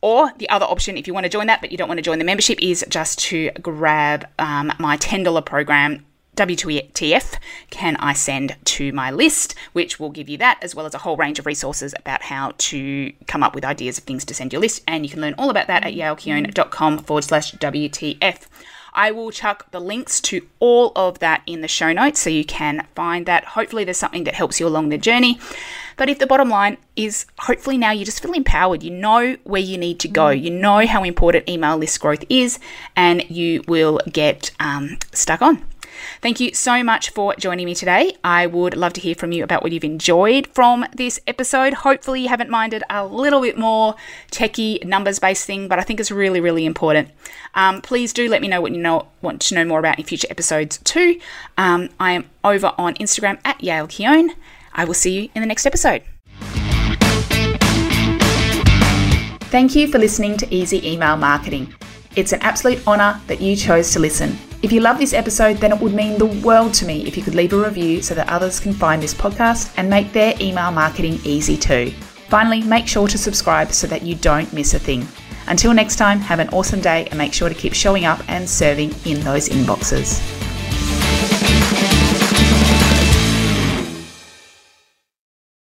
or 0.00 0.32
the 0.38 0.48
other 0.48 0.64
option, 0.64 0.96
if 0.96 1.06
you 1.06 1.14
want 1.14 1.24
to 1.24 1.30
join 1.30 1.46
that 1.48 1.60
but 1.60 1.72
you 1.72 1.76
don't 1.76 1.88
want 1.88 1.98
to 1.98 2.02
join 2.02 2.18
the 2.18 2.24
membership, 2.24 2.62
is 2.62 2.84
just 2.88 3.18
to 3.20 3.50
grab 3.60 4.26
um, 4.38 4.72
my 4.78 4.96
$10 4.96 5.44
program. 5.44 6.04
WTF 6.36 7.34
can 7.70 7.96
I 7.96 8.12
send 8.12 8.56
to 8.64 8.92
my 8.92 9.10
list, 9.10 9.56
which 9.72 9.98
will 9.98 10.10
give 10.10 10.28
you 10.28 10.38
that 10.38 10.58
as 10.62 10.72
well 10.72 10.86
as 10.86 10.94
a 10.94 10.98
whole 10.98 11.16
range 11.16 11.40
of 11.40 11.46
resources 11.46 11.94
about 11.98 12.22
how 12.22 12.52
to 12.58 13.12
come 13.26 13.42
up 13.42 13.56
with 13.56 13.64
ideas 13.64 13.98
of 13.98 14.04
things 14.04 14.24
to 14.26 14.34
send 14.34 14.52
your 14.52 14.62
list. 14.62 14.84
And 14.86 15.04
you 15.04 15.10
can 15.10 15.20
learn 15.20 15.34
all 15.36 15.50
about 15.50 15.66
that 15.66 15.84
at 15.84 15.94
yaelkeon.com 15.94 16.98
forward 16.98 17.24
slash 17.24 17.52
WTF. 17.54 18.46
I 18.98 19.12
will 19.12 19.30
chuck 19.30 19.70
the 19.70 19.80
links 19.80 20.20
to 20.22 20.44
all 20.58 20.90
of 20.96 21.20
that 21.20 21.42
in 21.46 21.60
the 21.60 21.68
show 21.68 21.92
notes 21.92 22.18
so 22.18 22.30
you 22.30 22.44
can 22.44 22.84
find 22.96 23.26
that. 23.26 23.44
Hopefully, 23.44 23.84
there's 23.84 23.96
something 23.96 24.24
that 24.24 24.34
helps 24.34 24.58
you 24.58 24.66
along 24.66 24.88
the 24.88 24.98
journey. 24.98 25.38
But 25.96 26.08
if 26.10 26.18
the 26.18 26.26
bottom 26.26 26.48
line 26.48 26.78
is 26.96 27.24
hopefully 27.38 27.78
now 27.78 27.92
you 27.92 28.04
just 28.04 28.20
feel 28.20 28.32
empowered, 28.32 28.82
you 28.82 28.90
know 28.90 29.36
where 29.44 29.62
you 29.62 29.78
need 29.78 30.00
to 30.00 30.08
go, 30.08 30.30
you 30.30 30.50
know 30.50 30.84
how 30.84 31.04
important 31.04 31.48
email 31.48 31.76
list 31.76 32.00
growth 32.00 32.24
is, 32.28 32.58
and 32.96 33.24
you 33.30 33.62
will 33.68 34.00
get 34.12 34.50
um, 34.58 34.98
stuck 35.12 35.42
on. 35.42 35.64
Thank 36.20 36.40
you 36.40 36.54
so 36.54 36.82
much 36.82 37.10
for 37.10 37.34
joining 37.36 37.66
me 37.66 37.74
today. 37.74 38.16
I 38.24 38.46
would 38.46 38.76
love 38.76 38.92
to 38.94 39.00
hear 39.00 39.14
from 39.14 39.32
you 39.32 39.44
about 39.44 39.62
what 39.62 39.72
you've 39.72 39.84
enjoyed 39.84 40.46
from 40.48 40.86
this 40.94 41.20
episode. 41.26 41.74
Hopefully, 41.74 42.22
you 42.22 42.28
haven't 42.28 42.50
minded 42.50 42.82
a 42.90 43.06
little 43.06 43.40
bit 43.40 43.58
more 43.58 43.94
techie, 44.30 44.84
numbers 44.84 45.18
based 45.18 45.46
thing, 45.46 45.68
but 45.68 45.78
I 45.78 45.82
think 45.82 46.00
it's 46.00 46.10
really, 46.10 46.40
really 46.40 46.66
important. 46.66 47.10
Um, 47.54 47.80
please 47.80 48.12
do 48.12 48.28
let 48.28 48.42
me 48.42 48.48
know 48.48 48.60
what 48.60 48.72
you 48.72 48.78
know, 48.78 49.08
want 49.22 49.40
to 49.42 49.54
know 49.54 49.64
more 49.64 49.78
about 49.78 49.98
in 49.98 50.04
future 50.04 50.28
episodes 50.30 50.78
too. 50.84 51.20
Um, 51.56 51.88
I 51.98 52.12
am 52.12 52.28
over 52.44 52.72
on 52.78 52.94
Instagram 52.94 53.38
at 53.44 53.58
Yael 53.58 53.88
Keon. 53.88 54.32
I 54.72 54.84
will 54.84 54.94
see 54.94 55.22
you 55.22 55.28
in 55.34 55.42
the 55.42 55.46
next 55.46 55.66
episode. 55.66 56.02
Thank 59.50 59.74
you 59.74 59.88
for 59.88 59.98
listening 59.98 60.36
to 60.36 60.54
Easy 60.54 60.86
Email 60.86 61.16
Marketing. 61.16 61.72
It's 62.16 62.32
an 62.32 62.40
absolute 62.42 62.86
honour 62.86 63.20
that 63.28 63.40
you 63.40 63.56
chose 63.56 63.92
to 63.92 63.98
listen. 63.98 64.36
If 64.60 64.72
you 64.72 64.80
love 64.80 64.98
this 64.98 65.12
episode, 65.12 65.58
then 65.58 65.70
it 65.70 65.80
would 65.80 65.94
mean 65.94 66.18
the 66.18 66.26
world 66.26 66.74
to 66.74 66.84
me 66.84 67.06
if 67.06 67.16
you 67.16 67.22
could 67.22 67.36
leave 67.36 67.52
a 67.52 67.56
review 67.56 68.02
so 68.02 68.12
that 68.14 68.28
others 68.28 68.58
can 68.58 68.72
find 68.72 69.00
this 69.00 69.14
podcast 69.14 69.72
and 69.76 69.88
make 69.88 70.12
their 70.12 70.34
email 70.40 70.72
marketing 70.72 71.20
easy 71.22 71.56
too. 71.56 71.92
Finally, 72.28 72.62
make 72.62 72.88
sure 72.88 73.06
to 73.06 73.16
subscribe 73.16 73.72
so 73.72 73.86
that 73.86 74.02
you 74.02 74.16
don't 74.16 74.52
miss 74.52 74.74
a 74.74 74.78
thing. 74.78 75.06
Until 75.46 75.72
next 75.72 75.94
time, 75.94 76.18
have 76.18 76.40
an 76.40 76.48
awesome 76.48 76.80
day 76.80 77.06
and 77.06 77.18
make 77.18 77.32
sure 77.32 77.48
to 77.48 77.54
keep 77.54 77.72
showing 77.72 78.04
up 78.04 78.20
and 78.28 78.50
serving 78.50 78.92
in 79.04 79.20
those 79.20 79.48
inboxes. 79.48 80.37